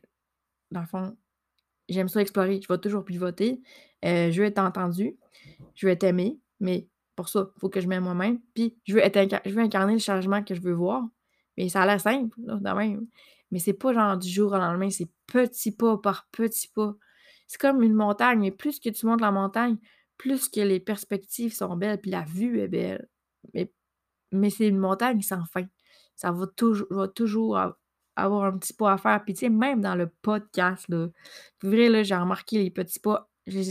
dans 0.71 0.81
le 0.81 0.85
fond, 0.85 1.17
j'aime 1.89 2.07
ça 2.07 2.21
explorer. 2.21 2.61
Je 2.61 2.71
vais 2.71 2.77
toujours 2.77 3.03
pivoter. 3.03 3.59
Euh, 4.05 4.31
je 4.31 4.39
veux 4.39 4.47
être 4.47 4.59
entendu. 4.59 5.17
Je 5.73 5.87
veux 5.87 5.91
être 5.91 6.03
aimé. 6.03 6.37
Mais 6.59 6.87
pour 7.15 7.27
ça, 7.27 7.49
il 7.55 7.59
faut 7.59 7.69
que 7.69 7.81
je 7.81 7.87
m'aime 7.87 8.03
moi-même. 8.03 8.39
Puis 8.53 8.77
je 8.85 8.93
veux, 8.93 9.03
être 9.03 9.41
je 9.45 9.51
veux 9.51 9.61
incarner 9.61 9.93
le 9.93 9.99
changement 9.99 10.43
que 10.43 10.53
je 10.53 10.61
veux 10.61 10.73
voir. 10.73 11.03
Mais 11.57 11.69
ça 11.69 11.81
a 11.81 11.85
l'air 11.85 11.99
simple, 11.99 12.37
là, 12.43 12.55
de 12.55 12.77
même. 12.77 13.07
Mais 13.51 13.59
c'est 13.59 13.73
pas 13.73 13.93
genre 13.93 14.17
du 14.17 14.29
jour 14.29 14.51
au 14.51 14.57
lendemain, 14.57 14.89
c'est 14.89 15.09
petit 15.27 15.71
pas 15.71 15.97
par 15.97 16.27
petit 16.31 16.67
pas. 16.67 16.95
C'est 17.47 17.59
comme 17.59 17.81
une 17.81 17.93
montagne, 17.95 18.39
mais 18.39 18.51
plus 18.51 18.79
que 18.79 18.89
tu 18.89 19.05
montes 19.05 19.21
la 19.21 19.31
montagne, 19.31 19.77
plus 20.17 20.49
que 20.49 20.59
les 20.61 20.79
perspectives 20.79 21.53
sont 21.53 21.75
belles, 21.75 21.99
puis 21.99 22.11
la 22.11 22.23
vue 22.23 22.59
est 22.59 22.67
belle. 22.67 23.07
Mais, 23.53 23.71
mais 24.31 24.49
c'est 24.49 24.67
une 24.67 24.77
montagne 24.77 25.21
sans 25.21 25.45
fin. 25.45 25.65
Ça 26.15 26.31
va 26.31 26.45
toujours, 26.47 26.87
toujours 27.15 27.57
avoir 28.15 28.45
un 28.45 28.57
petit 28.57 28.73
pas 28.73 28.93
à 28.93 28.97
faire. 28.97 29.23
Puis 29.23 29.33
tu 29.33 29.39
sais, 29.41 29.49
même 29.49 29.81
dans 29.81 29.95
le 29.95 30.09
podcast, 30.21 30.85
là, 30.89 31.07
vrai, 31.63 31.89
là, 31.89 32.03
j'ai 32.03 32.15
remarqué 32.15 32.61
les 32.61 32.69
petits 32.69 32.99
pas. 32.99 33.29
Je 33.47 33.61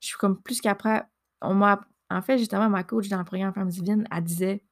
suis 0.00 0.16
comme 0.18 0.40
plus 0.40 0.60
qu'après. 0.60 1.02
En 1.40 2.22
fait, 2.22 2.38
justement, 2.38 2.70
ma 2.70 2.84
coach 2.84 3.08
dans 3.08 3.18
le 3.18 3.24
programme 3.24 3.52
Femme 3.52 3.68
Divine, 3.68 4.06
elle 4.10 4.24
disait 4.24 4.64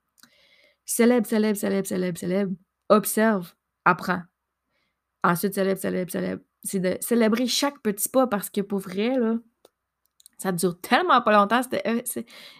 célèbre, 0.84 1.26
célèbre, 1.26 1.58
célèbre, 1.58 1.86
célèbre, 1.86 2.18
célèbre, 2.18 2.52
observe, 2.88 3.52
apprends. 3.86 4.22
Ensuite, 5.24 5.54
célèbre, 5.54 5.80
célèbre, 5.80 6.10
célèbre, 6.10 6.42
c'est 6.62 6.80
de 6.80 6.98
célébrer 7.00 7.46
chaque 7.46 7.80
petit 7.80 8.08
pas 8.08 8.26
parce 8.26 8.50
que 8.50 8.60
pour 8.60 8.80
vrai, 8.80 9.18
là, 9.18 9.36
ça 10.38 10.52
dure 10.52 10.78
tellement 10.80 11.22
pas 11.22 11.32
longtemps. 11.32 11.62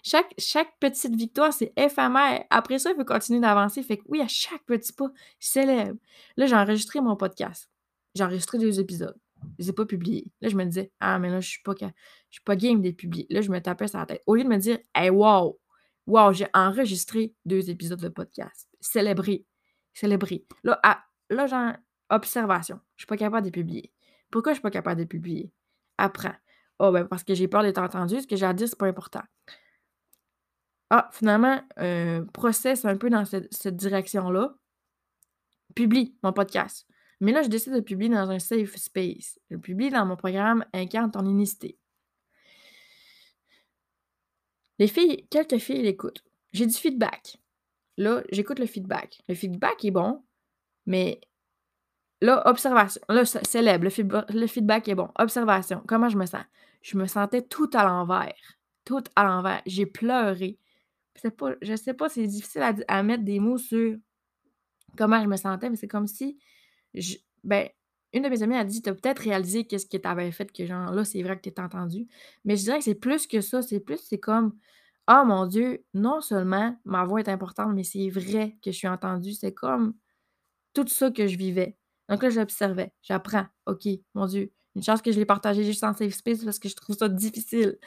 Chaque, 0.02 0.34
chaque 0.38 0.78
petite 0.80 1.14
victoire, 1.14 1.52
c'est 1.52 1.72
éphémère. 1.76 2.44
Après 2.48 2.78
ça, 2.78 2.90
il 2.90 2.96
faut 2.96 3.04
continuer 3.04 3.40
d'avancer. 3.40 3.82
Fait 3.82 3.98
que 3.98 4.04
oui, 4.08 4.22
à 4.22 4.28
chaque 4.28 4.64
petit 4.64 4.92
pas, 4.92 5.10
je 5.38 5.48
célèbre. 5.48 5.98
Là, 6.36 6.46
j'ai 6.46 6.56
enregistré 6.56 7.00
mon 7.00 7.16
podcast. 7.16 7.70
J'ai 8.14 8.24
enregistré 8.24 8.58
deux 8.58 8.80
épisodes. 8.80 9.16
Je 9.58 9.64
les 9.64 9.70
ai 9.70 9.72
pas 9.74 9.84
publiés. 9.84 10.32
Là, 10.40 10.48
je 10.48 10.56
me 10.56 10.64
disais, 10.64 10.90
ah, 11.00 11.18
mais 11.18 11.28
là, 11.28 11.40
je 11.40 11.48
suis 11.48 11.62
pas, 11.62 11.74
je 11.78 11.86
suis 12.30 12.42
pas 12.42 12.56
game 12.56 12.80
de 12.80 12.90
publier. 12.90 13.26
Là, 13.28 13.42
je 13.42 13.50
me 13.50 13.60
tapais 13.60 13.88
sur 13.88 13.98
la 13.98 14.06
tête. 14.06 14.22
Au 14.26 14.34
lieu 14.34 14.44
de 14.44 14.48
me 14.48 14.56
dire, 14.56 14.78
hey, 14.94 15.10
wow, 15.10 15.60
wow, 16.06 16.32
j'ai 16.32 16.46
enregistré 16.54 17.34
deux 17.44 17.68
épisodes 17.68 18.00
de 18.00 18.08
podcast. 18.08 18.68
Célébrer. 18.80 19.44
Célébrer. 19.92 20.46
Là, 20.64 20.80
là 21.30 21.46
genre, 21.46 21.72
observation. 22.10 22.80
Je 22.96 23.02
suis 23.02 23.06
pas 23.06 23.16
capable 23.16 23.46
de 23.46 23.50
publier. 23.50 23.92
Pourquoi 24.30 24.52
je 24.52 24.56
suis 24.56 24.62
pas 24.62 24.70
capable 24.70 25.00
de 25.00 25.06
publier? 25.06 25.52
Apprends. 25.98 26.34
Oh, 26.78 26.92
ben 26.92 27.06
parce 27.06 27.24
que 27.24 27.34
j'ai 27.34 27.48
peur 27.48 27.62
d'être 27.62 27.78
entendu. 27.78 28.20
Ce 28.20 28.26
que 28.26 28.36
j'ai 28.36 28.46
à 28.46 28.52
dire, 28.52 28.68
c'est 28.68 28.78
pas 28.78 28.86
important. 28.86 29.22
Ah, 30.90 31.08
finalement, 31.12 31.60
euh, 31.78 32.24
process 32.32 32.84
un 32.84 32.96
peu 32.96 33.10
dans 33.10 33.24
cette, 33.24 33.76
direction-là. 33.76 34.54
Publie 35.74 36.16
mon 36.22 36.32
podcast. 36.32 36.86
Mais 37.20 37.32
là, 37.32 37.42
je 37.42 37.48
décide 37.48 37.74
de 37.74 37.80
publier 37.80 38.10
dans 38.14 38.30
un 38.30 38.38
safe 38.38 38.76
space. 38.76 39.38
Je 39.50 39.56
publie 39.56 39.90
dans 39.90 40.06
mon 40.06 40.16
programme 40.16 40.64
Incarne 40.72 41.10
ton 41.10 41.26
unicité. 41.26 41.78
Les 44.78 44.86
filles, 44.86 45.26
quelques 45.30 45.58
filles 45.58 45.82
l'écoutent. 45.82 46.22
J'ai 46.52 46.66
du 46.66 46.74
feedback. 46.74 47.38
Là, 47.96 48.22
j'écoute 48.30 48.58
le 48.58 48.66
feedback. 48.66 49.22
Le 49.28 49.34
feedback 49.34 49.84
est 49.84 49.90
bon, 49.90 50.22
mais 50.86 51.20
Là, 52.20 52.42
observation. 52.48 53.00
Là, 53.08 53.24
célèbre. 53.24 53.84
Le, 53.84 54.46
feedback 54.46 54.88
est 54.88 54.94
bon. 54.94 55.08
Observation. 55.18 55.82
Comment 55.86 56.08
je 56.08 56.16
me 56.16 56.26
sens? 56.26 56.44
Je 56.82 56.96
me 56.96 57.06
sentais 57.06 57.42
tout 57.42 57.68
à 57.74 57.84
l'envers. 57.84 58.34
Tout 58.84 59.02
à 59.16 59.24
l'envers. 59.24 59.62
J'ai 59.66 59.86
pleuré. 59.86 60.58
Pas, 61.38 61.54
je 61.62 61.74
sais 61.76 61.94
pas, 61.94 62.08
c'est 62.08 62.26
difficile 62.26 62.62
à, 62.88 63.02
mettre 63.02 63.24
des 63.24 63.40
mots 63.40 63.58
sur 63.58 63.96
comment 64.98 65.22
je 65.22 65.26
me 65.26 65.36
sentais, 65.36 65.70
mais 65.70 65.76
c'est 65.76 65.88
comme 65.88 66.06
si. 66.06 66.38
ben, 67.42 67.68
une 68.12 68.22
de 68.22 68.28
mes 68.28 68.42
amies 68.42 68.56
a 68.56 68.64
dit 68.64 68.82
Tu 68.82 68.90
as 68.90 68.94
peut-être 68.94 69.20
réalisé 69.20 69.66
qu'est-ce 69.66 69.86
que 69.86 69.96
tu 69.96 70.08
avais 70.08 70.30
fait, 70.30 70.52
que 70.52 70.66
genre 70.66 70.92
là, 70.92 71.04
c'est 71.04 71.22
vrai 71.22 71.36
que 71.36 71.42
tu 71.42 71.48
es 71.48 71.60
entendu. 71.60 72.06
Mais 72.44 72.56
je 72.56 72.64
dirais 72.64 72.78
que 72.78 72.84
c'est 72.84 72.94
plus 72.94 73.26
que 73.26 73.40
ça. 73.40 73.62
C'est 73.62 73.80
plus, 73.80 73.98
c'est 73.98 74.20
comme 74.20 74.56
Oh 75.08 75.22
mon 75.24 75.46
Dieu, 75.46 75.84
non 75.94 76.20
seulement 76.20 76.76
ma 76.84 77.04
voix 77.04 77.20
est 77.20 77.28
importante, 77.28 77.74
mais 77.74 77.84
c'est 77.84 78.08
vrai 78.10 78.56
que 78.62 78.70
je 78.70 78.76
suis 78.76 78.88
entendue. 78.88 79.32
C'est 79.32 79.54
comme 79.54 79.94
tout 80.84 80.88
ça 80.88 81.10
que 81.10 81.26
je 81.26 81.36
vivais. 81.36 81.76
Donc 82.08 82.22
là, 82.22 82.30
j'observais, 82.30 82.92
j'apprends. 83.02 83.46
OK, 83.66 83.88
mon 84.14 84.26
Dieu, 84.26 84.52
une 84.74 84.82
chance 84.82 85.02
que 85.02 85.10
je 85.10 85.18
l'ai 85.18 85.24
partagé 85.24 85.64
juste 85.64 85.82
en 85.82 85.94
safe 85.94 86.14
space 86.14 86.44
parce 86.44 86.58
que 86.58 86.68
je 86.68 86.76
trouve 86.76 86.96
ça 86.96 87.08
difficile. 87.08 87.78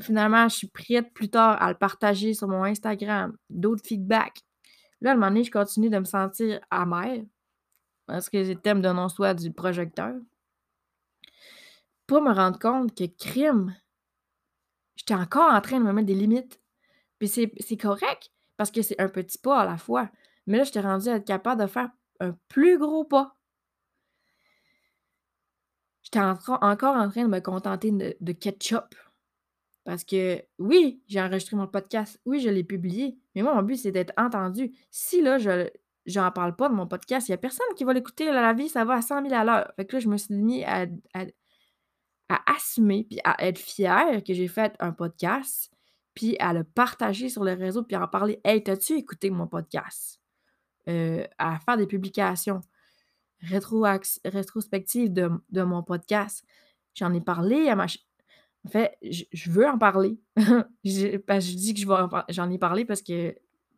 finalement, 0.00 0.48
je 0.48 0.56
suis 0.56 0.66
prête 0.68 1.12
plus 1.14 1.30
tard 1.30 1.60
à 1.62 1.70
le 1.70 1.78
partager 1.78 2.34
sur 2.34 2.48
mon 2.48 2.64
Instagram, 2.64 3.36
d'autres 3.48 3.86
feedbacks. 3.86 4.40
Là, 5.00 5.10
à 5.10 5.12
un 5.12 5.16
moment 5.16 5.28
donné, 5.28 5.44
je 5.44 5.50
continue 5.50 5.88
de 5.88 5.98
me 5.98 6.04
sentir 6.04 6.60
amère 6.70 7.22
parce 8.06 8.28
que 8.28 8.44
j'ai 8.44 8.54
le 8.54 8.60
thème 8.60 8.82
de 8.82 8.88
non-soi 8.90 9.32
du 9.34 9.52
projecteur. 9.52 10.14
Pour 12.06 12.20
me 12.20 12.32
rendre 12.32 12.58
compte 12.58 12.94
que 12.94 13.04
crime, 13.04 13.74
j'étais 14.96 15.14
encore 15.14 15.52
en 15.52 15.60
train 15.62 15.78
de 15.78 15.84
me 15.84 15.92
mettre 15.92 16.06
des 16.06 16.14
limites. 16.14 16.60
Puis 17.18 17.28
c'est 17.28 17.76
correct 17.78 18.30
parce 18.56 18.70
que 18.70 18.82
c'est 18.82 19.00
un 19.00 19.08
petit 19.08 19.38
pas 19.38 19.60
à 19.60 19.64
la 19.64 19.78
fois. 19.78 20.10
Mais 20.46 20.58
là, 20.58 20.64
j'étais 20.64 20.80
rendue 20.80 21.08
à 21.08 21.16
être 21.16 21.24
capable 21.24 21.62
de 21.62 21.66
faire 21.66 21.90
un 22.20 22.36
plus 22.48 22.78
gros 22.78 23.04
pas. 23.04 23.36
J'étais 26.02 26.20
encore 26.20 26.62
en 26.62 26.76
train 27.10 27.22
de 27.24 27.28
me 27.28 27.40
contenter 27.40 27.90
de, 27.90 28.32
ketchup. 28.32 28.94
Parce 29.84 30.04
que 30.04 30.42
oui, 30.58 31.02
j'ai 31.08 31.20
enregistré 31.20 31.56
mon 31.56 31.66
podcast, 31.66 32.20
oui, 32.24 32.40
je 32.40 32.48
l'ai 32.48 32.64
publié, 32.64 33.18
mais 33.34 33.42
moi, 33.42 33.54
mon 33.54 33.62
but, 33.62 33.76
c'est 33.76 33.92
d'être 33.92 34.12
entendu. 34.16 34.72
Si 34.90 35.20
là, 35.20 35.38
je, 35.38 35.68
j'en 36.06 36.30
parle 36.30 36.56
pas 36.56 36.68
de 36.68 36.74
mon 36.74 36.86
podcast, 36.86 37.28
il 37.28 37.32
y 37.32 37.34
a 37.34 37.38
personne 37.38 37.66
qui 37.76 37.84
va 37.84 37.92
l'écouter. 37.92 38.26
La 38.30 38.52
vie, 38.52 38.68
ça 38.68 38.84
va 38.84 38.94
à 38.94 39.02
100 39.02 39.22
000 39.28 39.34
à 39.34 39.44
l'heure. 39.44 39.72
Fait 39.76 39.84
que 39.84 39.96
là, 39.96 40.00
je 40.00 40.08
me 40.08 40.16
suis 40.16 40.34
mis 40.34 40.64
à, 40.64 40.86
à, 41.14 41.26
assumer 42.46 43.04
puis 43.04 43.20
à 43.24 43.44
être 43.46 43.58
fière 43.58 44.22
que 44.24 44.32
j'ai 44.32 44.48
fait 44.48 44.74
un 44.78 44.92
podcast, 44.92 45.70
puis 46.14 46.36
à 46.38 46.52
le 46.52 46.64
partager 46.64 47.28
sur 47.28 47.44
les 47.44 47.54
réseaux, 47.54 47.82
puis 47.82 47.96
à 47.96 48.02
en 48.02 48.08
parler. 48.08 48.40
Hey, 48.44 48.62
t'as-tu 48.62 48.94
écouté 48.94 49.30
mon 49.30 49.46
podcast? 49.46 50.23
Euh, 50.88 51.26
à 51.38 51.58
faire 51.60 51.78
des 51.78 51.86
publications 51.86 52.60
rétro 53.40 53.86
rétrospectives 54.24 55.12
de, 55.12 55.30
de, 55.50 55.62
mon 55.62 55.82
podcast. 55.82 56.44
J'en 56.94 57.12
ai 57.14 57.20
parlé 57.20 57.68
à 57.68 57.76
ma. 57.76 57.86
En 58.66 58.68
fait, 58.68 58.96
je, 59.02 59.50
veux 59.50 59.66
en 59.66 59.78
parler. 59.78 60.18
je, 60.84 61.18
je 61.18 61.56
dis 61.56 61.74
que 61.74 61.90
j'en 62.28 62.50
ai 62.50 62.58
parlé 62.58 62.84
parce 62.84 63.02
que 63.02 63.34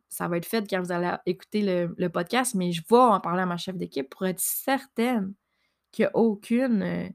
ça 0.09 0.27
va 0.27 0.37
être 0.37 0.45
fait 0.45 0.69
quand 0.69 0.81
vous 0.81 0.91
allez 0.91 1.11
écouter 1.25 1.61
le, 1.97 2.07
podcast, 2.09 2.55
mais 2.55 2.71
je 2.71 2.81
vais 2.81 2.97
en 2.97 3.19
parler 3.19 3.41
à 3.41 3.45
ma 3.45 3.57
chef 3.57 3.75
d'équipe 3.75 4.09
pour 4.09 4.25
être 4.25 4.39
certaine 4.39 5.33
qu'il 5.91 6.03
n'y 6.03 6.07
a 6.07 6.15
aucune. 6.15 6.81
Euh, 6.81 7.09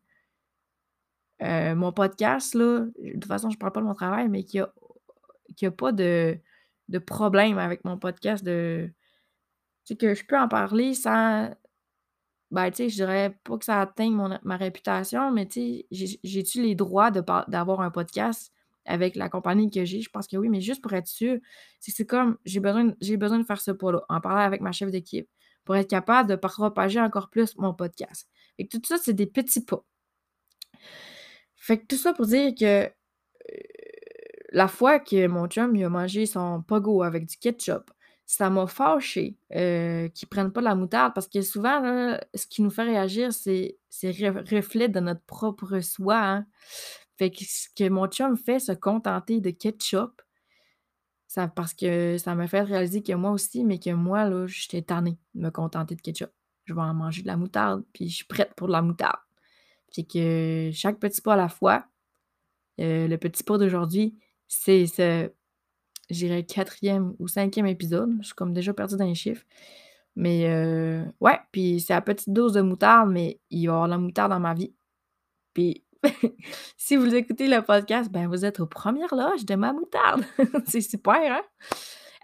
euh, 1.42 1.74
mon 1.74 1.92
podcast, 1.92 2.54
là, 2.54 2.86
de 2.98 3.12
toute 3.12 3.24
façon, 3.24 3.50
je 3.50 3.56
ne 3.56 3.58
parle 3.58 3.72
pas 3.72 3.80
de 3.80 3.86
mon 3.86 3.94
travail, 3.94 4.28
mais 4.28 4.44
qu'il 4.44 4.66
n'y 5.60 5.68
a, 5.68 5.70
pas 5.70 5.92
de, 5.92 6.38
de, 6.88 6.98
problème 6.98 7.58
avec 7.58 7.84
mon 7.84 7.98
podcast. 7.98 8.44
De, 8.44 8.92
tu 9.84 9.96
que 9.96 10.14
je 10.14 10.24
peux 10.24 10.38
en 10.38 10.48
parler 10.48 10.94
sans. 10.94 11.50
Ben, 12.50 12.70
tu 12.70 12.76
sais, 12.76 12.88
je 12.90 12.96
dirais 12.96 13.38
pas 13.44 13.56
que 13.56 13.64
ça 13.64 13.80
atteigne 13.80 14.38
ma 14.42 14.56
réputation, 14.56 15.30
mais 15.30 15.46
tu 15.46 15.84
sais, 15.90 16.18
j'ai-tu 16.22 16.62
les 16.62 16.74
droits 16.74 17.10
d'avoir 17.10 17.80
un 17.80 17.90
podcast 17.90 18.52
avec 18.84 19.16
la 19.16 19.30
compagnie 19.30 19.70
que 19.70 19.84
j'ai? 19.86 20.02
Je 20.02 20.10
pense 20.10 20.26
que 20.26 20.36
oui, 20.36 20.50
mais 20.50 20.60
juste 20.60 20.82
pour 20.82 20.92
être 20.92 21.06
sûr, 21.06 21.38
c'est 21.80 22.06
comme, 22.06 22.36
j'ai 22.44 22.60
besoin, 22.60 22.92
besoin 23.00 23.38
de 23.38 23.44
faire 23.44 23.60
ce 23.60 23.70
pas-là, 23.70 24.02
en 24.08 24.20
parler 24.20 24.42
avec 24.42 24.60
ma 24.60 24.72
chef 24.72 24.90
d'équipe, 24.90 25.28
pour 25.64 25.76
être 25.76 25.88
capable 25.88 26.28
de 26.28 26.36
propager 26.36 27.00
encore 27.00 27.30
plus 27.30 27.56
mon 27.56 27.72
podcast. 27.72 28.28
Et 28.58 28.68
tout 28.68 28.82
ça, 28.84 28.98
c'est 28.98 29.14
des 29.14 29.26
petits 29.26 29.64
pas. 29.64 29.82
Fait 31.56 31.78
que 31.78 31.86
tout 31.86 31.96
ça 31.96 32.12
pour 32.12 32.26
dire 32.26 32.52
que 32.58 32.84
euh, 32.84 32.90
la 34.50 34.68
fois 34.68 34.98
que 34.98 35.26
mon 35.26 35.46
chum 35.46 35.74
a 35.76 35.88
mangé 35.88 36.26
son 36.26 36.62
pogo 36.62 37.02
avec 37.02 37.26
du 37.26 37.36
ketchup, 37.36 37.90
ça 38.26 38.50
m'a 38.50 38.66
fâché 38.66 39.36
euh, 39.54 40.08
qu'ils 40.08 40.28
prennent 40.28 40.52
pas 40.52 40.60
de 40.60 40.66
la 40.66 40.74
moutarde 40.74 41.12
parce 41.14 41.28
que 41.28 41.42
souvent, 41.42 42.16
ce 42.34 42.46
qui 42.46 42.62
nous 42.62 42.70
fait 42.70 42.84
réagir, 42.84 43.32
c'est 43.32 43.76
reflet 44.02 44.88
de 44.88 45.00
notre 45.00 45.22
propre 45.22 45.80
soi. 45.80 46.16
Hein. 46.16 46.46
Fait 47.16 47.30
que 47.30 47.44
ce 47.44 47.68
que 47.76 47.88
mon 47.88 48.06
chum 48.06 48.36
fait, 48.36 48.58
se 48.58 48.72
contenter 48.72 49.40
de 49.40 49.50
ketchup, 49.50 50.22
ça, 51.28 51.48
parce 51.48 51.72
que 51.72 52.18
ça 52.18 52.34
m'a 52.34 52.46
fait 52.46 52.62
réaliser 52.62 53.02
que 53.02 53.12
moi 53.12 53.30
aussi, 53.30 53.64
mais 53.64 53.78
que 53.78 53.90
moi, 53.90 54.28
là, 54.28 54.46
j'étais 54.46 54.82
tannée 54.82 55.18
de 55.34 55.40
me 55.40 55.50
contenter 55.50 55.94
de 55.94 56.00
ketchup. 56.00 56.30
Je 56.64 56.74
vais 56.74 56.80
en 56.80 56.94
manger 56.94 57.22
de 57.22 57.26
la 57.26 57.36
moutarde, 57.36 57.84
puis 57.92 58.08
je 58.08 58.16
suis 58.16 58.24
prête 58.26 58.54
pour 58.54 58.66
de 58.66 58.72
la 58.72 58.82
moutarde. 58.82 59.20
Fait 59.94 60.04
que 60.04 60.70
chaque 60.72 60.98
petit 60.98 61.20
pas 61.20 61.34
à 61.34 61.36
la 61.36 61.48
fois, 61.48 61.86
euh, 62.80 63.08
le 63.08 63.16
petit 63.18 63.42
pas 63.44 63.58
d'aujourd'hui, 63.58 64.18
c'est 64.48 64.86
ce, 64.86 65.30
j'irais, 66.12 66.44
quatrième 66.44 67.14
ou 67.18 67.28
cinquième 67.28 67.66
épisode. 67.66 68.10
Je 68.20 68.26
suis 68.26 68.34
comme 68.34 68.52
déjà 68.52 68.72
perdue 68.72 68.96
dans 68.96 69.06
les 69.06 69.14
chiffres. 69.14 69.44
Mais 70.14 70.46
euh, 70.46 71.04
ouais, 71.20 71.38
puis 71.52 71.80
c'est 71.80 71.94
à 71.94 72.00
petite 72.02 72.30
dose 72.30 72.52
de 72.52 72.60
moutarde, 72.60 73.10
mais 73.10 73.40
il 73.50 73.66
va 73.66 73.72
y 73.72 73.74
avoir 73.74 73.88
la 73.88 73.98
moutarde 73.98 74.30
dans 74.30 74.40
ma 74.40 74.54
vie. 74.54 74.74
Puis 75.54 75.84
si 76.76 76.96
vous 76.96 77.14
écoutez 77.14 77.48
le 77.48 77.62
podcast, 77.62 78.10
ben 78.10 78.28
vous 78.28 78.44
êtes 78.44 78.60
aux 78.60 78.66
premières 78.66 79.14
loges 79.14 79.44
de 79.44 79.54
ma 79.54 79.72
moutarde. 79.72 80.24
c'est 80.66 80.80
super, 80.80 81.14
hein? 81.14 81.42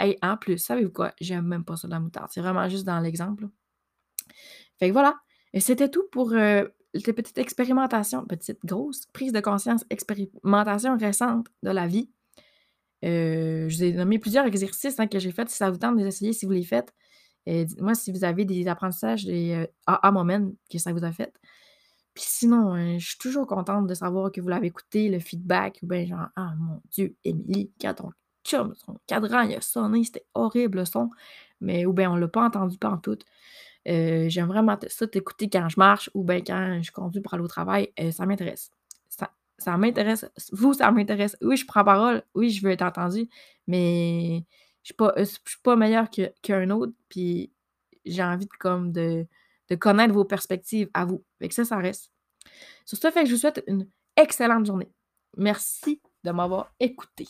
Et 0.00 0.18
en 0.22 0.36
plus, 0.36 0.58
savez-vous 0.58 0.92
quoi? 0.92 1.12
J'aime 1.20 1.46
même 1.46 1.64
pas 1.64 1.76
ça 1.76 1.88
de 1.88 1.92
la 1.92 2.00
moutarde. 2.00 2.28
C'est 2.30 2.40
vraiment 2.40 2.68
juste 2.68 2.84
dans 2.84 3.00
l'exemple. 3.00 3.48
Fait 4.78 4.88
que 4.88 4.92
voilà. 4.92 5.18
Et 5.52 5.60
c'était 5.60 5.88
tout 5.88 6.04
pour 6.12 6.32
euh, 6.32 6.64
les 6.94 7.12
petites 7.12 7.38
expérimentations, 7.38 8.24
petite 8.24 8.64
grosse 8.64 9.06
prise 9.06 9.32
de 9.32 9.40
conscience, 9.40 9.84
expérimentation 9.90 10.96
récente 10.96 11.48
de 11.62 11.70
la 11.70 11.86
vie. 11.86 12.10
Euh, 13.04 13.68
je 13.68 13.76
vous 13.76 13.84
ai 13.84 13.92
nommé 13.92 14.18
plusieurs 14.18 14.46
exercices 14.46 14.98
hein, 14.98 15.06
que 15.06 15.18
j'ai 15.18 15.32
faits. 15.32 15.48
Si 15.48 15.56
ça 15.56 15.70
vous 15.70 15.78
tente 15.78 15.96
de 15.96 16.02
les 16.02 16.08
essayer, 16.08 16.32
si 16.32 16.46
vous 16.46 16.52
les 16.52 16.64
faites, 16.64 16.92
euh, 17.48 17.64
dites-moi 17.64 17.94
si 17.94 18.12
vous 18.12 18.24
avez 18.24 18.44
des 18.44 18.68
apprentissages, 18.68 19.24
des 19.24 19.52
euh, 19.54 19.66
à 19.86 20.10
moi-même 20.12 20.54
que 20.70 20.78
ça 20.78 20.92
vous 20.92 21.04
a 21.04 21.12
fait. 21.12 21.32
Puis 22.14 22.24
sinon, 22.26 22.98
je 22.98 23.06
suis 23.06 23.18
toujours 23.18 23.46
contente 23.46 23.86
de 23.86 23.94
savoir 23.94 24.32
que 24.32 24.40
vous 24.40 24.48
l'avez 24.48 24.66
écouté, 24.68 25.08
le 25.08 25.20
feedback, 25.20 25.78
ou 25.82 25.86
bien 25.86 26.04
genre, 26.04 26.26
ah 26.34 26.52
mon 26.58 26.80
Dieu, 26.90 27.16
Émilie, 27.24 27.70
quand 27.80 27.94
ton 27.94 28.10
chum, 28.44 28.74
son 28.74 28.98
cadran, 29.06 29.42
il 29.42 29.54
a 29.54 29.60
sonné, 29.60 30.02
c'était 30.02 30.26
horrible 30.34 30.78
le 30.78 30.84
son, 30.84 31.10
mais 31.60 31.86
ou 31.86 31.92
bien 31.92 32.10
on 32.10 32.16
l'a 32.16 32.26
pas 32.28 32.44
entendu 32.44 32.76
pas 32.78 32.90
en 32.90 32.98
tout. 32.98 33.18
J'aime 33.86 34.48
vraiment 34.48 34.76
ça 34.88 35.06
t'écouter 35.06 35.48
quand 35.48 35.68
je 35.68 35.78
marche 35.78 36.10
ou 36.14 36.24
bien 36.24 36.38
quand 36.38 36.82
je 36.82 36.90
conduis 36.92 37.20
pour 37.20 37.34
aller 37.34 37.44
au 37.44 37.48
travail, 37.48 37.92
ça 38.10 38.26
m'intéresse 38.26 38.72
ça 39.58 39.76
m'intéresse. 39.76 40.24
Vous, 40.52 40.74
ça 40.74 40.90
m'intéresse. 40.90 41.36
Oui, 41.42 41.56
je 41.56 41.66
prends 41.66 41.84
parole. 41.84 42.22
Oui, 42.34 42.50
je 42.50 42.62
veux 42.62 42.70
être 42.70 42.82
entendu. 42.82 43.28
Mais 43.66 44.44
je 44.84 44.94
ne 45.16 45.24
suis, 45.24 45.58
pas 45.62 45.76
meilleure 45.76 46.08
qu'un 46.42 46.70
autre. 46.70 46.92
Puis 47.08 47.52
j'ai 48.04 48.22
envie 48.22 48.46
de, 48.46 48.56
comme 48.58 48.92
de, 48.92 49.26
connaître 49.78 50.14
vos 50.14 50.24
perspectives 50.24 50.88
à 50.94 51.04
vous. 51.04 51.24
Fait 51.40 51.48
que 51.48 51.54
ça, 51.54 51.64
ça 51.64 51.76
reste. 51.76 52.12
Sur 52.86 52.98
ce 52.98 53.10
fait, 53.10 53.26
je 53.26 53.32
vous 53.32 53.38
souhaite 53.38 53.62
une 53.66 53.88
excellente 54.16 54.64
journée. 54.64 54.90
Merci 55.36 56.00
de 56.24 56.30
m'avoir 56.30 56.72
écouté. 56.80 57.26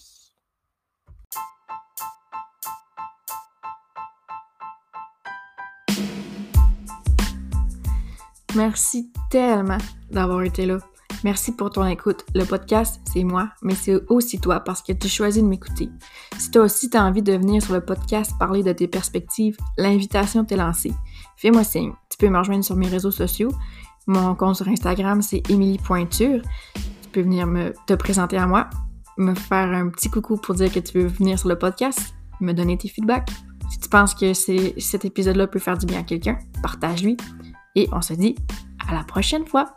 Merci 8.55 9.13
tellement 9.31 9.79
d'avoir 10.11 10.43
été 10.43 10.67
là. 10.67 10.79
Merci 11.25 11.53
pour 11.53 11.71
ton 11.71 11.85
écoute. 11.87 12.25
Le 12.35 12.45
podcast, 12.45 13.01
c'est 13.05 13.25
moi, 13.25 13.51
mais 13.63 13.75
c'est 13.75 14.01
aussi 14.09 14.39
toi 14.39 14.61
parce 14.61 14.83
que 14.83 14.93
tu 14.93 15.09
choisis 15.09 15.43
de 15.43 15.49
m'écouter. 15.49 15.91
Si 16.39 16.51
toi 16.51 16.63
aussi 16.63 16.91
tu 16.91 16.97
as 16.97 17.05
envie 17.05 17.23
de 17.23 17.33
venir 17.33 17.61
sur 17.61 17.75
le 17.75 17.81
podcast 17.81 18.33
parler 18.39 18.63
de 18.63 18.73
tes 18.73 18.87
perspectives, 18.87 19.57
l'invitation 19.77 20.45
t'est 20.45 20.57
lancée. 20.57 20.93
Fais-moi 21.37 21.65
signe. 21.65 21.93
Tu 22.09 22.19
peux 22.19 22.29
me 22.29 22.39
rejoindre 22.39 22.65
sur 22.65 22.77
mes 22.77 22.87
réseaux 22.87 23.11
sociaux. 23.11 23.51
Mon 24.07 24.35
compte 24.37 24.57
sur 24.57 24.69
Instagram, 24.69 25.21
c'est 25.21 25.43
Pointure. 25.85 26.41
Tu 26.75 27.09
peux 27.11 27.23
venir 27.23 27.47
me, 27.47 27.75
te 27.87 27.95
présenter 27.95 28.37
à 28.37 28.47
moi, 28.47 28.71
me 29.17 29.35
faire 29.35 29.69
un 29.69 29.89
petit 29.89 30.11
coucou 30.11 30.37
pour 30.37 30.55
dire 30.55 30.73
que 30.73 30.81
tu 30.81 31.01
veux 31.01 31.09
venir 31.09 31.39
sur 31.39 31.49
le 31.49 31.59
podcast, 31.59 32.15
me 32.41 32.53
donner 32.53 32.79
tes 32.79 32.89
feedbacks. 32.89 33.31
Si 33.71 33.81
tu 33.81 33.89
penses 33.89 34.15
que 34.15 34.33
cet 34.35 35.05
épisode-là 35.05 35.49
peut 35.49 35.59
faire 35.59 35.77
du 35.77 35.87
bien 35.87 36.01
à 36.01 36.05
quelqu'un, 36.05 36.39
partage-lui. 36.63 37.17
Et 37.75 37.89
on 37.93 38.01
se 38.01 38.15
dit 38.15 38.37
à 38.89 38.95
la 38.95 39.05
prochaine 39.05 39.47
fois! 39.47 39.77